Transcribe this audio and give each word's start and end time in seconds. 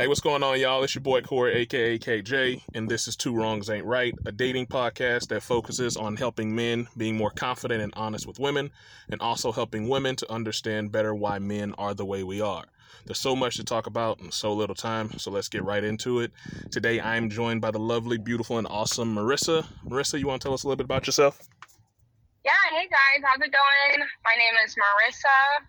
Hey, 0.00 0.08
what's 0.08 0.22
going 0.22 0.42
on, 0.42 0.58
y'all? 0.58 0.82
It's 0.82 0.94
your 0.94 1.02
boy 1.02 1.20
Corey, 1.20 1.56
aka 1.56 1.98
KJ, 1.98 2.62
and 2.72 2.88
this 2.88 3.06
is 3.06 3.16
Two 3.16 3.36
Wrongs 3.36 3.68
Ain't 3.68 3.84
Right, 3.84 4.14
a 4.24 4.32
dating 4.32 4.68
podcast 4.68 5.28
that 5.28 5.42
focuses 5.42 5.94
on 5.94 6.16
helping 6.16 6.54
men 6.56 6.88
being 6.96 7.18
more 7.18 7.28
confident 7.28 7.82
and 7.82 7.92
honest 7.94 8.26
with 8.26 8.38
women, 8.38 8.70
and 9.10 9.20
also 9.20 9.52
helping 9.52 9.90
women 9.90 10.16
to 10.16 10.32
understand 10.32 10.90
better 10.90 11.14
why 11.14 11.38
men 11.38 11.74
are 11.76 11.92
the 11.92 12.06
way 12.06 12.24
we 12.24 12.40
are. 12.40 12.64
There's 13.04 13.18
so 13.18 13.36
much 13.36 13.56
to 13.56 13.62
talk 13.62 13.86
about 13.86 14.20
in 14.20 14.30
so 14.30 14.54
little 14.54 14.74
time, 14.74 15.18
so 15.18 15.30
let's 15.30 15.50
get 15.50 15.64
right 15.64 15.84
into 15.84 16.20
it. 16.20 16.32
Today, 16.70 16.98
I 16.98 17.16
am 17.16 17.28
joined 17.28 17.60
by 17.60 17.70
the 17.70 17.78
lovely, 17.78 18.16
beautiful, 18.16 18.56
and 18.56 18.66
awesome 18.68 19.14
Marissa. 19.14 19.66
Marissa, 19.86 20.18
you 20.18 20.26
want 20.26 20.40
to 20.40 20.46
tell 20.46 20.54
us 20.54 20.62
a 20.64 20.66
little 20.66 20.78
bit 20.78 20.86
about 20.86 21.06
yourself? 21.06 21.46
Yeah, 22.42 22.52
hey 22.70 22.88
guys, 22.88 23.22
how's 23.22 23.46
it 23.46 23.52
going? 23.52 24.08
My 24.24 24.34
name 24.38 24.54
is 24.64 24.74
Marissa. 24.76 25.66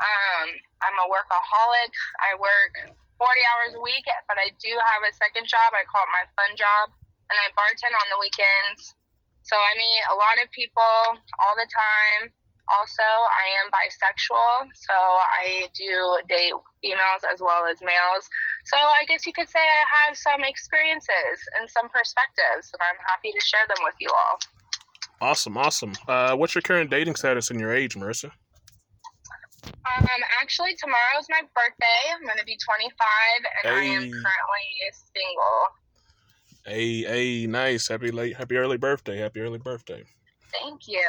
Um, 0.00 0.48
I'm 0.80 0.94
a 1.04 1.12
workaholic. 1.12 1.92
I 2.22 2.40
work 2.40 2.96
40 3.24 3.40
hours 3.48 3.72
a 3.80 3.82
week, 3.82 4.04
but 4.28 4.36
I 4.36 4.52
do 4.60 4.68
have 4.68 5.00
a 5.08 5.12
second 5.16 5.48
job. 5.48 5.72
I 5.72 5.88
call 5.88 6.04
it 6.04 6.12
my 6.12 6.28
fun 6.36 6.52
job, 6.60 6.92
and 7.32 7.36
I 7.40 7.48
bartend 7.56 7.96
on 7.96 8.06
the 8.12 8.20
weekends. 8.20 8.92
So 9.48 9.56
I 9.56 9.72
meet 9.80 10.02
a 10.12 10.16
lot 10.16 10.36
of 10.44 10.52
people 10.52 10.96
all 11.40 11.56
the 11.56 11.68
time. 11.72 12.36
Also, 12.68 13.04
I 13.04 13.46
am 13.64 13.72
bisexual, 13.72 14.72
so 14.72 14.96
I 14.96 15.68
do 15.76 16.20
date 16.28 16.52
females 16.80 17.24
as 17.28 17.40
well 17.40 17.64
as 17.68 17.80
males. 17.80 18.28
So 18.64 18.76
I 18.76 19.04
guess 19.08 19.24
you 19.24 19.32
could 19.32 19.48
say 19.48 19.60
I 19.60 19.84
have 20.04 20.16
some 20.16 20.44
experiences 20.44 21.36
and 21.60 21.68
some 21.68 21.88
perspectives, 21.88 22.72
and 22.72 22.80
I'm 22.80 23.00
happy 23.08 23.32
to 23.32 23.40
share 23.40 23.64
them 23.68 23.84
with 23.84 23.96
you 24.00 24.08
all. 24.12 24.36
Awesome, 25.20 25.56
awesome. 25.56 25.92
Uh, 26.08 26.36
what's 26.36 26.54
your 26.54 26.62
current 26.62 26.90
dating 26.90 27.16
status 27.16 27.50
and 27.50 27.60
your 27.60 27.72
age, 27.72 27.96
Marissa? 27.96 28.32
Um, 29.66 30.06
actually, 30.42 30.74
tomorrow's 30.76 31.26
my 31.30 31.42
birthday. 31.54 32.12
I'm 32.14 32.24
going 32.24 32.38
to 32.38 32.44
be 32.44 32.56
25, 32.56 32.96
and 33.64 33.74
I 33.74 33.84
am 33.84 34.02
currently 34.02 34.66
single. 35.14 35.60
Hey, 36.66 37.02
hey, 37.02 37.46
nice. 37.46 37.88
Happy 37.88 38.10
late, 38.10 38.36
happy 38.36 38.56
early 38.56 38.78
birthday. 38.78 39.18
Happy 39.18 39.40
early 39.40 39.58
birthday. 39.58 40.02
Thank 40.60 40.88
you. 40.88 41.04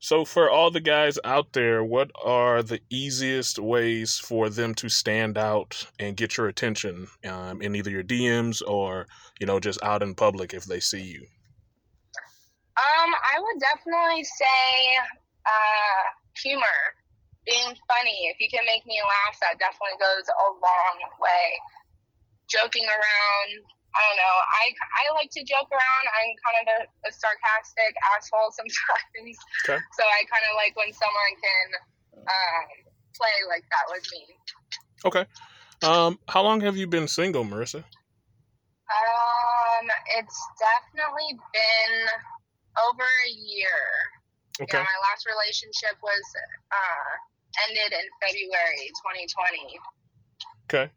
So, 0.00 0.24
for 0.24 0.50
all 0.50 0.70
the 0.70 0.80
guys 0.80 1.18
out 1.24 1.52
there, 1.52 1.84
what 1.84 2.10
are 2.24 2.62
the 2.62 2.80
easiest 2.90 3.58
ways 3.58 4.16
for 4.16 4.48
them 4.48 4.74
to 4.76 4.88
stand 4.88 5.36
out 5.36 5.86
and 5.98 6.16
get 6.16 6.36
your 6.36 6.48
attention 6.48 7.08
um, 7.24 7.60
in 7.62 7.74
either 7.74 7.90
your 7.90 8.04
DMs 8.04 8.62
or, 8.66 9.06
you 9.40 9.46
know, 9.46 9.60
just 9.60 9.82
out 9.82 10.02
in 10.02 10.14
public 10.14 10.54
if 10.54 10.64
they 10.64 10.80
see 10.80 11.02
you? 11.02 11.26
Um, 12.76 13.12
I 13.12 13.40
would 13.40 13.60
definitely 13.60 14.22
say 14.22 14.98
uh, 15.46 16.02
humor, 16.40 16.78
being 17.48 17.72
funny. 17.88 18.28
If 18.28 18.36
you 18.38 18.52
can 18.52 18.62
make 18.68 18.84
me 18.84 19.00
laugh, 19.00 19.40
that 19.40 19.56
definitely 19.56 19.96
goes 19.96 20.28
a 20.28 20.48
long 20.52 20.96
way. 21.16 21.46
Joking 22.52 22.84
around, 22.84 23.50
I 23.96 24.00
don't 24.04 24.18
know. 24.20 24.36
I, 24.52 24.64
I 24.72 25.04
like 25.16 25.32
to 25.32 25.42
joke 25.48 25.68
around. 25.72 26.04
I'm 26.12 26.32
kind 26.44 26.56
of 26.60 26.66
a, 26.68 26.78
a 27.08 27.10
sarcastic 27.12 27.92
asshole 28.12 28.52
sometimes. 28.58 29.36
Okay. 29.64 29.80
So 29.96 30.02
I 30.04 30.28
kind 30.28 30.44
of 30.44 30.52
like 30.60 30.76
when 30.76 30.92
someone 30.92 31.32
can 31.40 31.66
um, 32.28 32.66
play 33.16 33.36
like 33.48 33.64
that 33.72 33.86
with 33.88 34.04
me. 34.12 34.22
Okay. 35.08 35.24
Um, 35.80 36.18
how 36.28 36.42
long 36.42 36.60
have 36.62 36.76
you 36.76 36.86
been 36.86 37.08
single, 37.08 37.44
Marissa? 37.44 37.84
Um, 38.88 39.86
it's 40.16 40.38
definitely 40.58 41.38
been 41.52 41.96
over 42.88 43.04
a 43.04 43.30
year. 43.30 43.80
Okay. 44.60 44.78
Yeah, 44.78 44.82
my 44.82 44.98
last 45.06 45.22
relationship 45.28 45.94
was 46.02 46.24
uh, 46.72 47.10
ended 47.68 47.92
in 47.92 48.06
February 48.20 48.90
2020. 49.02 49.78
Okay. 50.66 50.90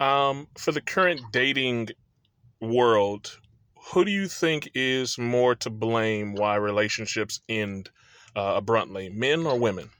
Um, 0.00 0.48
for 0.58 0.72
the 0.72 0.80
current 0.80 1.20
dating 1.32 1.88
world, 2.60 3.38
who 3.92 4.04
do 4.04 4.10
you 4.10 4.28
think 4.28 4.70
is 4.74 5.18
more 5.18 5.54
to 5.56 5.70
blame 5.70 6.34
why 6.34 6.56
relationships 6.56 7.40
end 7.48 7.90
uh, 8.34 8.54
abruptly, 8.56 9.10
men 9.10 9.46
or 9.46 9.58
women? 9.58 9.90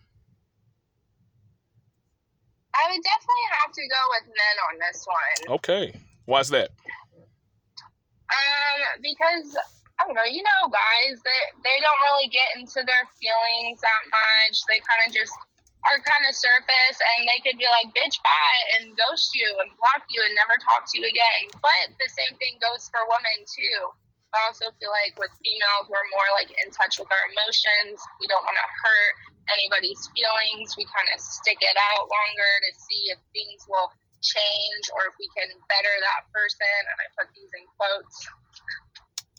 I 2.75 2.91
would 2.91 3.03
definitely 3.03 3.49
have 3.61 3.73
to 3.73 3.83
go 3.83 4.03
with 4.17 4.27
men 4.29 4.57
on 4.71 4.75
this 4.81 5.07
one. 5.07 5.57
Okay. 5.57 6.01
Why's 6.25 6.49
that? 6.51 6.71
Um, 8.33 8.81
because 9.03 9.57
I 10.01 10.07
don't 10.07 10.15
know, 10.15 10.25
you 10.25 10.43
know, 10.43 10.73
guys, 10.73 11.21
they 11.21 11.43
they 11.63 11.79
don't 11.79 12.01
really 12.11 12.29
get 12.33 12.57
into 12.57 12.81
their 12.83 13.05
feelings 13.21 13.81
that 13.83 14.03
much. 14.09 14.57
They 14.67 14.81
kind 14.81 15.05
of 15.07 15.13
just 15.13 15.35
are 15.91 15.99
kind 15.99 16.25
of 16.31 16.35
surface, 16.35 16.99
and 17.01 17.27
they 17.27 17.43
could 17.43 17.59
be 17.59 17.67
like, 17.67 17.91
"Bitch, 17.91 18.17
bye," 18.23 18.63
and 18.79 18.95
ghost 18.95 19.35
you 19.35 19.49
and 19.61 19.71
block 19.79 20.07
you 20.11 20.23
and 20.23 20.35
never 20.39 20.55
talk 20.63 20.87
to 20.87 20.95
you 21.01 21.05
again. 21.07 21.51
But 21.59 21.95
the 21.99 22.09
same 22.11 22.39
thing 22.39 22.59
goes 22.63 22.87
for 22.91 23.03
women 23.11 23.43
too. 23.47 23.91
I 24.33 24.49
also 24.49 24.73
feel 24.81 24.89
like 24.89 25.13
with 25.21 25.29
females, 25.45 25.93
we're 25.93 26.09
more 26.15 26.31
like 26.41 26.49
in 26.65 26.73
touch 26.73 26.97
with 26.97 27.11
our 27.13 27.25
emotions. 27.35 28.01
We 28.17 28.27
don't 28.33 28.41
want 28.41 28.57
to 28.57 28.69
hurt 28.81 29.15
anybody's 29.53 30.01
feelings. 30.17 30.73
We 30.79 30.89
kind 30.89 31.09
of 31.13 31.21
stick 31.21 31.61
it 31.61 31.77
out 31.93 32.09
longer 32.09 32.53
to 32.65 32.71
see 32.73 33.13
if 33.13 33.21
things 33.37 33.69
will 33.69 33.93
change 34.25 34.85
or 34.97 35.13
if 35.13 35.15
we 35.21 35.29
can 35.37 35.53
better 35.69 35.95
that 36.01 36.23
person. 36.33 36.81
And 36.81 36.97
I 36.97 37.07
put 37.19 37.29
these 37.37 37.53
in 37.53 37.65
quotes. 37.77 38.17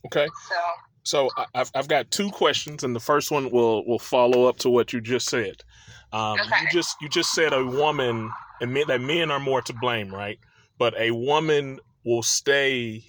Okay. 0.05 0.27
So, 0.45 0.59
So 1.03 1.29
I've 1.55 1.71
I've 1.73 1.87
got 1.87 2.11
two 2.11 2.29
questions, 2.29 2.83
and 2.83 2.95
the 2.95 3.01
first 3.01 3.31
one 3.31 3.49
will 3.49 3.85
will 3.85 3.99
follow 3.99 4.45
up 4.45 4.57
to 4.59 4.69
what 4.69 4.93
you 4.93 5.01
just 5.01 5.27
said. 5.29 5.63
Um, 6.13 6.37
You 6.37 6.67
just 6.71 6.95
you 7.01 7.09
just 7.09 7.33
said 7.33 7.53
a 7.53 7.65
woman 7.65 8.31
and 8.61 8.73
men, 8.73 8.85
that 8.87 9.01
men 9.01 9.31
are 9.31 9.39
more 9.39 9.61
to 9.63 9.73
blame, 9.73 10.13
right? 10.13 10.39
But 10.77 10.93
a 10.97 11.11
woman 11.11 11.79
will 12.05 12.23
stay 12.23 13.03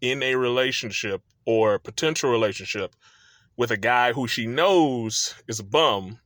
in 0.00 0.22
a 0.22 0.34
relationship 0.34 1.22
or 1.46 1.78
potential 1.78 2.30
relationship 2.30 2.94
with 3.56 3.70
a 3.70 3.76
guy 3.76 4.12
who 4.12 4.28
she 4.28 4.46
knows 4.46 5.34
is 5.48 5.58
a 5.58 5.64
bum 5.64 6.18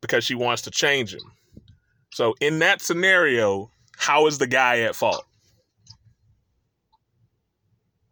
because 0.00 0.24
she 0.24 0.34
wants 0.34 0.62
to 0.62 0.70
change 0.70 1.12
him. 1.14 1.20
So 2.12 2.34
in 2.40 2.58
that 2.60 2.80
scenario, 2.80 3.70
how 3.96 4.26
is 4.26 4.38
the 4.38 4.46
guy 4.46 4.80
at 4.80 4.94
fault? 4.94 5.24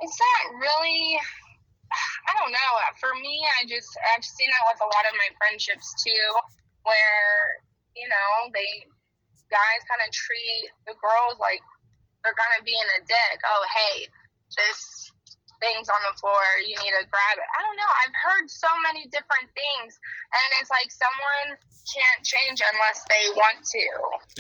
it's 0.00 0.19
not 0.19 0.58
really. 0.58 1.19
I 1.92 2.32
don't 2.40 2.52
know. 2.52 2.72
For 3.00 3.10
me, 3.20 3.42
I 3.60 3.66
just 3.66 3.88
I've 4.14 4.24
seen 4.24 4.48
that 4.48 4.64
with 4.72 4.80
a 4.80 4.84
lot 4.84 5.04
of 5.10 5.14
my 5.19 5.28
friendships 5.38 5.92
too, 6.02 6.26
where 6.90 7.62
you 7.94 8.10
know 8.10 8.50
they 8.50 8.90
guys 9.46 9.82
kind 9.86 10.02
of 10.02 10.10
treat 10.10 10.70
the 10.86 10.94
girls 10.98 11.38
like 11.38 11.62
they're 12.22 12.36
kind 12.36 12.54
of 12.58 12.66
being 12.66 12.88
a 12.98 13.00
dick. 13.06 13.38
Oh, 13.46 13.62
hey, 13.70 14.06
this 14.58 15.10
thing's 15.60 15.88
on 15.88 16.00
the 16.08 16.14
floor. 16.20 16.42
You 16.64 16.76
need 16.80 16.94
to 16.96 17.04
grab 17.08 17.36
it. 17.36 17.48
I 17.52 17.60
don't 17.64 17.76
know. 17.76 17.92
I've 18.04 18.16
heard 18.16 18.48
so 18.48 18.68
many 18.84 19.08
different 19.12 19.48
things, 19.52 19.96
and 20.32 20.48
it's 20.60 20.72
like 20.72 20.88
someone 20.92 21.56
can't 21.90 22.22
change 22.22 22.60
unless 22.60 23.04
they 23.08 23.24
want 23.36 23.60
to. 23.60 23.86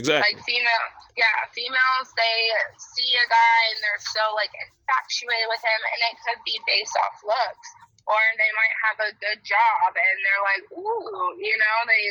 Exactly. 0.00 0.22
Like 0.22 0.38
female, 0.44 0.86
yeah, 1.16 1.48
females 1.52 2.08
they 2.16 2.38
see 2.78 3.10
a 3.16 3.26
guy 3.28 3.60
and 3.74 3.78
they're 3.80 4.04
so 4.12 4.22
like 4.36 4.52
infatuated 4.52 5.48
with 5.48 5.62
him, 5.64 5.80
and 5.96 6.00
it 6.08 6.16
could 6.24 6.40
be 6.44 6.56
based 6.68 6.96
off 7.00 7.16
looks, 7.24 7.68
or 8.08 8.20
they 8.36 8.52
might 8.56 8.76
have 8.88 8.98
a 9.08 9.10
good 9.20 9.40
job 9.44 9.90
and 9.96 10.16
they're 10.24 10.44
like, 10.44 10.64
ooh, 10.72 11.36
you 11.40 11.56
know, 11.56 11.76
they 11.88 12.04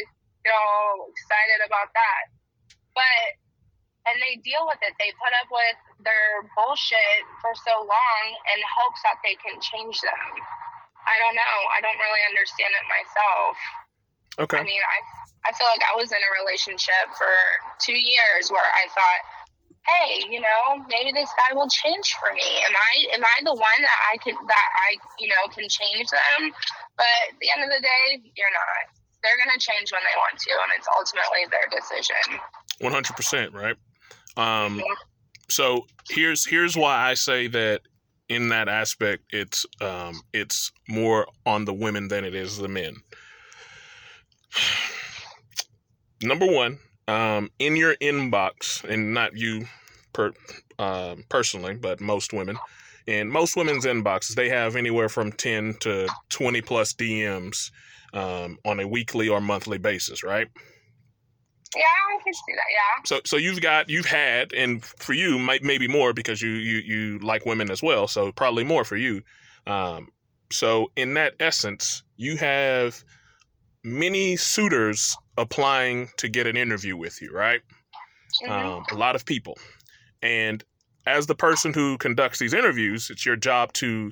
feel 0.43 1.09
excited 1.11 1.65
about 1.65 1.91
that, 1.93 2.23
but 2.95 3.39
and 4.07 4.17
they 4.23 4.41
deal 4.41 4.65
with 4.65 4.79
it. 4.81 4.95
They 4.97 5.11
put 5.21 5.33
up 5.37 5.49
with 5.51 5.79
their 6.01 6.47
bullshit 6.57 7.21
for 7.43 7.53
so 7.53 7.83
long 7.83 8.23
in 8.55 8.59
hopes 8.63 9.01
that 9.05 9.19
they 9.21 9.35
can 9.37 9.59
change 9.61 10.01
them. 10.01 10.23
I 11.05 11.15
don't 11.21 11.35
know. 11.35 11.57
I 11.75 11.79
don't 11.83 11.99
really 11.99 12.23
understand 12.31 12.71
it 12.73 12.85
myself. 12.89 13.53
okay. 14.47 14.59
I 14.59 14.65
mean, 14.65 14.81
I 14.81 14.97
I 15.47 15.49
feel 15.55 15.67
like 15.71 15.83
I 15.87 15.95
was 15.95 16.11
in 16.11 16.19
a 16.19 16.31
relationship 16.43 17.15
for 17.15 17.31
two 17.79 17.95
years 17.95 18.51
where 18.51 18.65
I 18.65 18.91
thought, 18.91 19.21
hey, 19.87 20.27
you 20.27 20.41
know, 20.43 20.83
maybe 20.91 21.15
this 21.15 21.31
guy 21.39 21.55
will 21.55 21.71
change 21.71 22.13
for 22.19 22.31
me. 22.35 22.49
Am 22.67 22.75
I 22.75 22.91
am 23.15 23.23
I 23.23 23.37
the 23.43 23.55
one 23.55 23.81
that 23.81 23.99
I 24.11 24.17
can 24.19 24.35
that 24.35 24.67
I 24.89 24.89
you 25.19 25.29
know 25.31 25.43
can 25.53 25.67
change 25.69 26.07
them? 26.11 26.51
But 26.97 27.15
at 27.31 27.39
the 27.39 27.47
end 27.55 27.63
of 27.63 27.71
the 27.71 27.81
day, 27.81 28.31
you're 28.35 28.51
not. 28.51 28.98
They're 29.23 29.37
gonna 29.43 29.59
change 29.59 29.91
when 29.91 30.01
they 30.01 30.17
want 30.17 30.39
to, 30.39 30.51
and 30.51 30.71
it's 30.77 30.87
ultimately 30.97 31.45
their 31.51 31.79
decision. 31.79 32.39
One 32.79 32.93
hundred 32.93 33.15
percent, 33.15 33.53
right? 33.53 33.75
Um, 34.37 34.81
so 35.49 35.85
here's 36.09 36.45
here's 36.45 36.77
why 36.77 37.09
I 37.09 37.15
say 37.15 37.47
that 37.47 37.81
in 38.29 38.49
that 38.49 38.69
aspect, 38.69 39.23
it's 39.31 39.65
um, 39.81 40.21
it's 40.33 40.71
more 40.87 41.27
on 41.45 41.65
the 41.65 41.73
women 41.73 42.07
than 42.07 42.23
it 42.23 42.35
is 42.35 42.57
the 42.57 42.67
men. 42.67 42.95
Number 46.21 46.45
one, 46.45 46.79
um, 47.07 47.49
in 47.59 47.75
your 47.75 47.95
inbox, 47.95 48.83
and 48.83 49.13
not 49.13 49.35
you 49.35 49.65
per 50.13 50.31
um 50.77 51.25
personally, 51.29 51.75
but 51.75 51.99
most 51.99 52.31
women. 52.33 52.57
In 53.07 53.29
most 53.29 53.55
women's 53.57 53.85
inboxes, 53.85 54.35
they 54.35 54.49
have 54.49 54.75
anywhere 54.75 55.09
from 55.09 55.31
ten 55.31 55.75
to 55.81 56.07
twenty 56.29 56.61
plus 56.61 56.93
DMs 56.93 57.71
um, 58.13 58.57
on 58.65 58.79
a 58.79 58.87
weekly 58.87 59.29
or 59.29 59.41
monthly 59.41 59.77
basis, 59.77 60.23
right? 60.23 60.47
Yeah, 61.75 61.83
I 61.83 62.23
can 62.23 62.33
see 62.33 62.53
that. 62.55 62.63
Yeah. 62.71 63.03
So 63.05 63.21
so 63.25 63.37
you've 63.37 63.61
got 63.61 63.89
you've 63.89 64.05
had 64.05 64.53
and 64.53 64.83
for 64.83 65.13
you 65.13 65.37
might 65.37 65.63
maybe 65.63 65.87
more 65.87 66.13
because 66.13 66.41
you 66.41 66.49
you 66.49 66.77
you 66.79 67.19
like 67.19 67.45
women 67.45 67.69
as 67.69 67.83
well. 67.83 68.07
So 68.07 68.31
probably 68.31 68.63
more 68.63 68.83
for 68.83 68.95
you. 68.97 69.21
Um, 69.67 70.09
so 70.51 70.91
in 70.95 71.13
that 71.13 71.35
essence, 71.39 72.01
you 72.17 72.37
have 72.37 73.03
many 73.83 74.35
suitors 74.35 75.15
applying 75.37 76.09
to 76.17 76.27
get 76.27 76.47
an 76.47 76.57
interview 76.57 76.97
with 76.97 77.21
you, 77.21 77.31
right? 77.31 77.61
Mhm. 78.43 78.49
Um, 78.49 78.85
a 78.91 78.95
lot 78.95 79.15
of 79.15 79.25
people, 79.25 79.57
and 80.23 80.63
as 81.05 81.27
the 81.27 81.35
person 81.35 81.73
who 81.73 81.97
conducts 81.97 82.39
these 82.39 82.53
interviews, 82.53 83.09
it's 83.09 83.25
your 83.25 83.35
job 83.35 83.73
to 83.73 84.11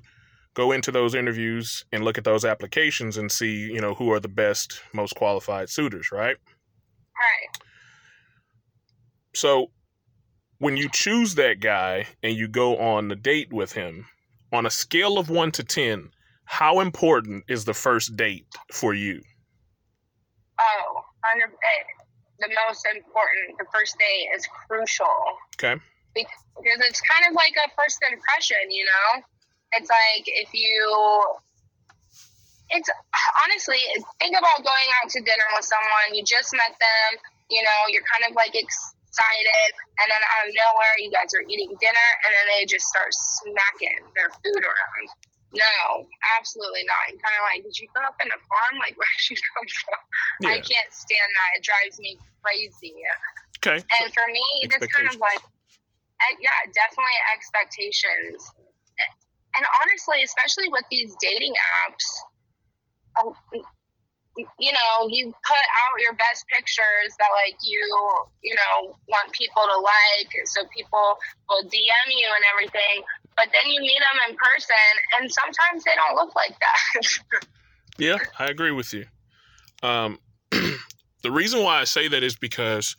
go 0.58 0.72
into 0.72 0.92
those 0.92 1.14
interviews 1.14 1.86
and 1.92 2.04
look 2.04 2.18
at 2.18 2.24
those 2.24 2.44
applications 2.44 3.16
and 3.16 3.32
see 3.32 3.68
you 3.72 3.80
know 3.80 3.94
who 3.94 4.12
are 4.12 4.20
the 4.20 4.28
best, 4.28 4.82
most 4.92 5.16
qualified 5.16 5.70
suitors, 5.70 6.12
right? 6.12 6.36
right. 6.36 7.64
So 9.36 9.68
when 10.58 10.76
you 10.76 10.90
choose 10.92 11.36
that 11.36 11.60
guy 11.60 12.08
and 12.24 12.36
you 12.36 12.48
go 12.48 12.78
on 12.78 13.08
the 13.08 13.16
date 13.16 13.54
with 13.54 13.74
him, 13.74 14.08
on 14.52 14.66
a 14.66 14.72
scale 14.72 15.20
of 15.20 15.30
one 15.30 15.52
to 15.52 15.64
10, 15.64 16.10
how 16.46 16.80
important 16.80 17.44
is 17.48 17.66
the 17.66 17.76
first 17.76 18.18
date 18.18 18.48
for 18.74 18.96
you? 18.96 19.22
Oh, 20.60 20.94
100, 21.38 21.52
the 22.40 22.50
most 22.68 22.88
important. 22.96 23.60
The 23.60 23.66
first 23.72 23.96
date 24.00 24.30
is 24.36 24.48
crucial. 24.68 25.06
Okay. 25.56 25.80
Because 26.16 26.82
it's 26.90 27.02
kind 27.02 27.30
of 27.30 27.36
like 27.36 27.54
a 27.64 27.70
first 27.80 28.00
impression, 28.10 28.72
you 28.72 28.86
know? 28.86 29.22
It's 29.74 29.90
like 29.90 30.26
if 30.28 30.50
you. 30.54 30.84
It's 32.68 32.90
honestly, 33.48 33.80
think 34.20 34.36
about 34.36 34.60
going 34.60 34.90
out 35.00 35.08
to 35.16 35.24
dinner 35.24 35.48
with 35.56 35.64
someone, 35.64 36.12
you 36.12 36.20
just 36.28 36.52
met 36.52 36.76
them, 36.76 37.12
you 37.48 37.64
know, 37.64 37.80
you're 37.88 38.04
kind 38.04 38.28
of 38.28 38.36
like 38.36 38.52
excited, 38.60 39.72
and 40.04 40.08
then 40.12 40.22
out 40.36 40.44
of 40.44 40.52
nowhere, 40.52 40.94
you 41.00 41.08
guys 41.08 41.32
are 41.32 41.48
eating 41.48 41.72
dinner, 41.80 42.10
and 42.28 42.32
then 42.36 42.46
they 42.52 42.68
just 42.68 42.84
start 42.92 43.08
smacking 43.16 44.04
their 44.20 44.28
food 44.44 44.64
around. 44.68 45.08
No, 45.56 46.04
absolutely 46.36 46.84
not. 46.84 47.08
You're 47.08 47.24
kind 47.24 47.38
of 47.40 47.44
like, 47.48 47.64
did 47.64 47.76
you 47.80 47.88
grow 47.96 48.04
up 48.04 48.20
in 48.20 48.28
a 48.28 48.40
farm? 48.52 48.76
Like, 48.84 48.94
where 49.00 49.08
did 49.16 49.32
you 49.32 49.40
come 49.56 49.68
from? 49.72 50.00
I 50.52 50.60
can't 50.60 50.92
stand 50.92 51.30
that. 51.32 51.50
It 51.56 51.64
drives 51.64 51.98
me 52.04 52.20
crazy. 52.44 53.00
Okay. 53.64 53.80
And 53.80 54.06
for 54.12 54.28
me, 54.28 54.44
it's 54.68 54.76
kind 54.92 55.08
of 55.08 55.18
like, 55.24 55.40
yeah, 56.44 56.68
definitely 56.76 57.20
expectations. 57.32 58.44
And 59.58 59.66
honestly, 59.82 60.22
especially 60.24 60.70
with 60.70 60.86
these 60.92 61.16
dating 61.20 61.54
apps, 61.90 62.08
uh, 63.18 63.34
you 64.38 64.72
know, 64.72 65.10
you 65.10 65.34
put 65.34 65.66
out 65.82 65.96
your 65.98 66.14
best 66.14 66.46
pictures 66.48 67.10
that 67.18 67.34
like 67.34 67.58
you, 67.66 67.82
you 68.44 68.54
know, 68.54 68.94
want 69.10 69.34
people 69.34 69.64
to 69.66 69.78
like, 69.82 70.30
so 70.46 70.62
people 70.70 71.18
will 71.50 71.66
DM 71.66 72.08
you 72.14 72.30
and 72.30 72.46
everything. 72.54 73.02
But 73.36 73.50
then 73.50 73.72
you 73.72 73.82
meet 73.82 73.98
them 73.98 74.18
in 74.30 74.38
person, 74.38 74.94
and 75.18 75.32
sometimes 75.32 75.84
they 75.84 75.92
don't 75.98 76.16
look 76.16 76.36
like 76.36 76.58
that. 76.60 77.48
Yeah, 77.98 78.18
I 78.38 78.46
agree 78.46 78.72
with 78.72 78.94
you. 78.94 79.06
Um, 79.82 80.20
the 80.52 81.32
reason 81.32 81.64
why 81.64 81.82
I 81.82 81.84
say 81.84 82.08
that 82.08 82.24
is 82.24 82.36
because 82.36 82.96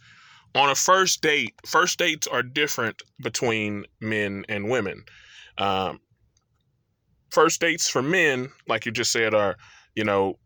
on 0.55 0.71
a 0.71 0.75
first 0.75 1.23
date, 1.23 1.55
first 1.67 1.99
dates 1.99 2.27
are 2.27 2.43
different 2.43 3.01
between 3.23 3.85
men 4.01 4.45
and 4.49 4.69
women. 4.69 5.05
Um, 5.57 6.01
first 7.31 7.61
dates 7.61 7.89
for 7.89 8.03
men, 8.03 8.51
like 8.67 8.87
you 8.87 8.93
just 8.93 9.13
said, 9.13 9.35
are 9.35 9.57
you 9.95 10.05
know 10.05 10.39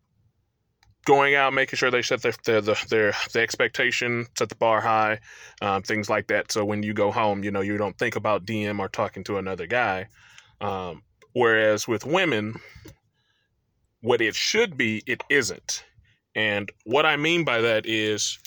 going 1.04 1.34
out, 1.34 1.52
making 1.52 1.76
sure 1.76 1.90
they 1.90 2.02
set 2.02 2.22
their 2.22 2.34
their 2.44 2.60
their, 2.60 3.14
their, 3.32 3.42
expectation, 3.42 4.26
set 4.36 4.48
the 4.48 4.54
bar 4.56 4.80
high, 4.80 5.18
um, 5.60 5.82
things 5.82 6.08
like 6.08 6.28
that. 6.28 6.52
So 6.52 6.64
when 6.64 6.82
you 6.82 6.94
go 6.94 7.10
home, 7.10 7.44
you 7.44 7.50
know 7.50 7.60
you 7.60 7.76
don't 7.76 7.98
think 7.98 8.16
about 8.16 8.46
DM 8.46 8.78
or 8.78 8.88
talking 8.88 9.24
to 9.24 9.38
another 9.38 9.66
guy. 9.66 10.08
Um, 10.60 11.02
whereas 11.32 11.88
with 11.88 12.06
women, 12.06 12.54
what 14.00 14.20
it 14.20 14.34
should 14.34 14.76
be, 14.76 15.02
it 15.06 15.22
isn't. 15.28 15.84
And 16.34 16.70
what 16.84 17.04
I 17.04 17.16
mean 17.16 17.44
by 17.44 17.60
that 17.60 17.84
is, 17.84 18.38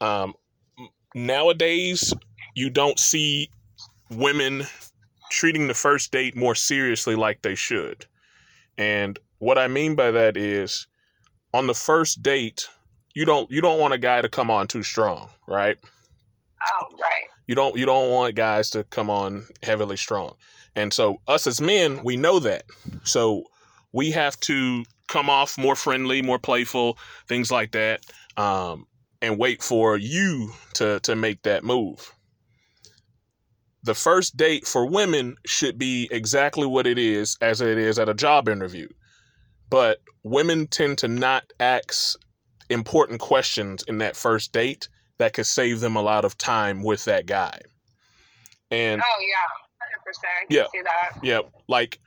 um, 0.00 0.34
nowadays 1.14 2.14
you 2.54 2.70
don't 2.70 2.98
see 2.98 3.50
women 4.10 4.64
treating 5.30 5.68
the 5.68 5.74
first 5.74 6.12
date 6.12 6.36
more 6.36 6.54
seriously 6.54 7.14
like 7.14 7.42
they 7.42 7.54
should. 7.54 8.06
And 8.76 9.18
what 9.38 9.58
I 9.58 9.68
mean 9.68 9.94
by 9.94 10.10
that 10.10 10.36
is, 10.36 10.86
on 11.54 11.66
the 11.66 11.74
first 11.74 12.22
date, 12.22 12.68
you 13.14 13.24
don't 13.24 13.50
you 13.50 13.60
don't 13.60 13.80
want 13.80 13.94
a 13.94 13.98
guy 13.98 14.20
to 14.20 14.28
come 14.28 14.50
on 14.50 14.68
too 14.68 14.82
strong, 14.82 15.28
right? 15.46 15.78
oh, 16.66 16.86
right. 17.00 17.24
You 17.46 17.54
don't 17.54 17.76
you 17.76 17.86
don't 17.86 18.10
want 18.10 18.34
guys 18.34 18.70
to 18.70 18.84
come 18.84 19.10
on 19.10 19.46
heavily 19.62 19.96
strong. 19.96 20.34
And 20.76 20.92
so 20.92 21.20
us 21.26 21.46
as 21.46 21.60
men, 21.60 22.02
we 22.04 22.16
know 22.16 22.38
that. 22.40 22.64
So 23.04 23.44
we 23.92 24.10
have 24.12 24.38
to 24.40 24.84
come 25.08 25.30
off 25.30 25.56
more 25.56 25.74
friendly, 25.74 26.22
more 26.22 26.38
playful, 26.38 26.98
things 27.26 27.50
like 27.50 27.72
that. 27.72 28.04
Um, 28.36 28.86
and 29.20 29.38
wait 29.38 29.62
for 29.62 29.96
you 29.96 30.52
to 30.74 31.00
to 31.00 31.16
make 31.16 31.42
that 31.42 31.64
move. 31.64 32.12
The 33.84 33.94
first 33.94 34.36
date 34.36 34.66
for 34.66 34.86
women 34.86 35.36
should 35.46 35.78
be 35.78 36.08
exactly 36.10 36.66
what 36.66 36.86
it 36.86 36.98
is 36.98 37.36
as 37.40 37.60
it 37.60 37.78
is 37.78 37.98
at 37.98 38.08
a 38.08 38.14
job 38.14 38.48
interview. 38.48 38.88
But 39.70 40.00
women 40.24 40.66
tend 40.66 40.98
to 40.98 41.08
not 41.08 41.44
ask 41.60 42.18
important 42.70 43.20
questions 43.20 43.82
in 43.84 43.98
that 43.98 44.16
first 44.16 44.52
date 44.52 44.88
that 45.18 45.32
could 45.32 45.46
save 45.46 45.80
them 45.80 45.96
a 45.96 46.02
lot 46.02 46.24
of 46.24 46.36
time 46.38 46.82
with 46.82 47.04
that 47.04 47.26
guy. 47.26 47.60
And 48.70 49.00
Oh, 49.02 49.20
yeah. 49.20 49.34
100%. 49.80 50.28
I 50.42 50.46
can 50.46 50.56
Yeah. 50.56 50.66
see 50.72 50.82
that. 50.82 51.18
yeah, 51.22 51.40
like 51.68 51.98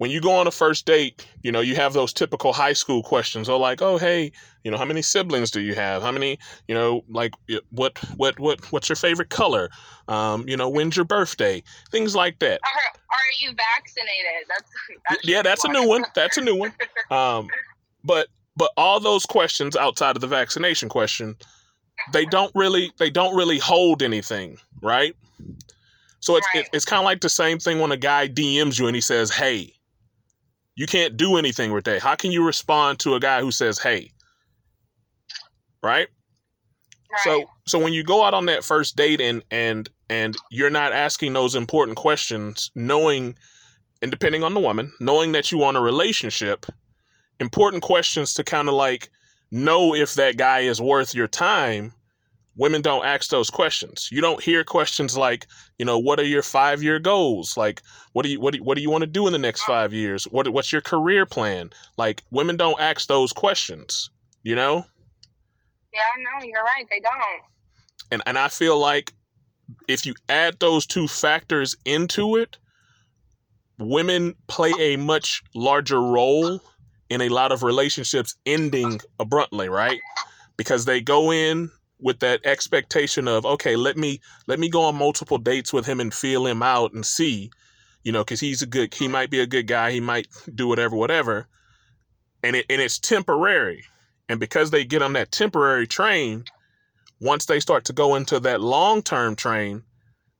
when 0.00 0.10
you 0.10 0.18
go 0.18 0.32
on 0.32 0.46
a 0.46 0.50
first 0.50 0.86
date, 0.86 1.26
you 1.42 1.52
know, 1.52 1.60
you 1.60 1.76
have 1.76 1.92
those 1.92 2.14
typical 2.14 2.54
high 2.54 2.72
school 2.72 3.02
questions. 3.02 3.50
Oh, 3.50 3.58
like, 3.58 3.82
oh, 3.82 3.98
hey, 3.98 4.32
you 4.64 4.70
know, 4.70 4.78
how 4.78 4.86
many 4.86 5.02
siblings 5.02 5.50
do 5.50 5.60
you 5.60 5.74
have? 5.74 6.00
How 6.00 6.10
many, 6.10 6.38
you 6.68 6.74
know, 6.74 7.04
like, 7.10 7.34
what, 7.68 7.98
what, 8.16 8.40
what, 8.40 8.72
what's 8.72 8.88
your 8.88 8.96
favorite 8.96 9.28
color? 9.28 9.68
Um, 10.08 10.48
you 10.48 10.56
know, 10.56 10.70
when's 10.70 10.96
your 10.96 11.04
birthday? 11.04 11.62
Things 11.92 12.16
like 12.16 12.38
that. 12.38 12.60
Are, 12.62 12.98
are 13.10 13.30
you 13.42 13.48
vaccinated? 13.48 14.46
That's, 14.48 14.70
that's 15.10 15.28
yeah, 15.28 15.42
that's 15.42 15.66
a 15.66 15.68
new 15.68 15.86
one. 15.86 16.06
That's 16.14 16.38
a 16.38 16.40
new 16.40 16.56
one. 16.56 16.72
Um, 17.10 17.48
but 18.04 18.28
but 18.56 18.70
all 18.76 19.00
those 19.00 19.26
questions 19.26 19.74
outside 19.74 20.16
of 20.16 20.20
the 20.20 20.28
vaccination 20.28 20.88
question, 20.88 21.34
they 22.12 22.24
don't 22.24 22.52
really 22.54 22.92
they 22.98 23.10
don't 23.10 23.36
really 23.36 23.58
hold 23.58 24.00
anything, 24.00 24.56
right? 24.80 25.14
So 26.20 26.36
it's 26.36 26.46
Right. 26.54 26.64
it, 26.64 26.70
it's 26.72 26.84
kind 26.84 27.00
of 27.00 27.04
like 27.04 27.20
the 27.20 27.28
same 27.28 27.58
thing 27.58 27.80
when 27.80 27.90
a 27.92 27.96
guy 27.96 28.28
DMs 28.28 28.78
you 28.78 28.86
and 28.86 28.94
he 28.94 29.02
says, 29.02 29.30
"Hey." 29.30 29.74
You 30.80 30.86
can't 30.86 31.18
do 31.18 31.36
anything 31.36 31.74
with 31.74 31.84
that. 31.84 32.00
How 32.00 32.14
can 32.14 32.32
you 32.32 32.42
respond 32.42 33.00
to 33.00 33.14
a 33.14 33.20
guy 33.20 33.42
who 33.42 33.52
says, 33.52 33.78
"Hey"? 33.78 34.12
Right? 35.82 36.08
Right. 37.12 37.20
So 37.22 37.44
so 37.66 37.78
when 37.78 37.92
you 37.92 38.02
go 38.02 38.24
out 38.24 38.32
on 38.32 38.46
that 38.46 38.64
first 38.64 38.96
date 38.96 39.20
and 39.20 39.44
and 39.50 39.90
and 40.08 40.34
you're 40.50 40.70
not 40.70 40.94
asking 40.94 41.34
those 41.34 41.54
important 41.54 41.98
questions, 41.98 42.70
knowing 42.74 43.36
and 44.00 44.10
depending 44.10 44.42
on 44.42 44.54
the 44.54 44.60
woman, 44.60 44.90
knowing 45.00 45.32
that 45.32 45.52
you 45.52 45.58
want 45.58 45.76
a 45.76 45.80
relationship, 45.80 46.64
important 47.40 47.82
questions 47.82 48.32
to 48.32 48.42
kind 48.42 48.66
of 48.66 48.72
like 48.72 49.10
know 49.50 49.94
if 49.94 50.14
that 50.14 50.38
guy 50.38 50.60
is 50.60 50.80
worth 50.80 51.14
your 51.14 51.28
time. 51.28 51.92
Women 52.60 52.82
don't 52.82 53.06
ask 53.06 53.30
those 53.30 53.48
questions. 53.48 54.10
You 54.12 54.20
don't 54.20 54.42
hear 54.42 54.64
questions 54.64 55.16
like, 55.16 55.46
you 55.78 55.86
know, 55.86 55.98
what 55.98 56.20
are 56.20 56.24
your 56.24 56.42
five 56.42 56.82
year 56.82 56.98
goals? 56.98 57.56
Like, 57.56 57.80
what 58.12 58.22
do 58.22 58.28
you 58.28 58.38
what 58.38 58.52
do 58.52 58.58
you, 58.58 58.64
what 58.64 58.76
do 58.76 58.82
you 58.82 58.90
want 58.90 59.00
to 59.00 59.06
do 59.06 59.26
in 59.26 59.32
the 59.32 59.38
next 59.38 59.62
five 59.62 59.94
years? 59.94 60.24
What 60.24 60.46
what's 60.50 60.70
your 60.70 60.82
career 60.82 61.24
plan? 61.24 61.70
Like, 61.96 62.22
women 62.30 62.58
don't 62.58 62.78
ask 62.78 63.08
those 63.08 63.32
questions. 63.32 64.10
You 64.42 64.56
know, 64.56 64.84
yeah, 65.94 66.00
no, 66.18 66.44
you're 66.44 66.62
right. 66.62 66.86
They 66.90 67.00
don't. 67.00 67.42
and 68.12 68.22
and 68.26 68.36
I 68.36 68.48
feel 68.48 68.78
like 68.78 69.14
if 69.88 70.04
you 70.04 70.14
add 70.28 70.60
those 70.60 70.84
two 70.84 71.08
factors 71.08 71.74
into 71.86 72.36
it, 72.36 72.58
women 73.78 74.34
play 74.48 74.74
a 74.78 74.96
much 74.96 75.42
larger 75.54 76.02
role 76.02 76.60
in 77.08 77.22
a 77.22 77.30
lot 77.30 77.52
of 77.52 77.62
relationships 77.62 78.36
ending 78.44 79.00
abruptly, 79.18 79.70
right? 79.70 80.00
Because 80.58 80.84
they 80.84 81.00
go 81.00 81.32
in 81.32 81.70
with 82.02 82.20
that 82.20 82.40
expectation 82.44 83.28
of 83.28 83.44
okay, 83.44 83.76
let 83.76 83.96
me 83.96 84.20
let 84.46 84.58
me 84.58 84.68
go 84.68 84.82
on 84.82 84.96
multiple 84.96 85.38
dates 85.38 85.72
with 85.72 85.86
him 85.86 86.00
and 86.00 86.12
feel 86.12 86.46
him 86.46 86.62
out 86.62 86.92
and 86.92 87.04
see, 87.04 87.50
you 88.02 88.12
know, 88.12 88.24
because 88.24 88.40
he's 88.40 88.62
a 88.62 88.66
good 88.66 88.94
he 88.94 89.08
might 89.08 89.30
be 89.30 89.40
a 89.40 89.46
good 89.46 89.66
guy, 89.66 89.90
he 89.90 90.00
might 90.00 90.26
do 90.54 90.68
whatever, 90.68 90.96
whatever, 90.96 91.46
and 92.42 92.56
it 92.56 92.66
and 92.68 92.80
it's 92.80 92.98
temporary, 92.98 93.84
and 94.28 94.40
because 94.40 94.70
they 94.70 94.84
get 94.84 95.02
on 95.02 95.12
that 95.14 95.32
temporary 95.32 95.86
train, 95.86 96.44
once 97.20 97.46
they 97.46 97.60
start 97.60 97.84
to 97.84 97.92
go 97.92 98.14
into 98.14 98.40
that 98.40 98.60
long 98.60 99.02
term 99.02 99.36
train, 99.36 99.82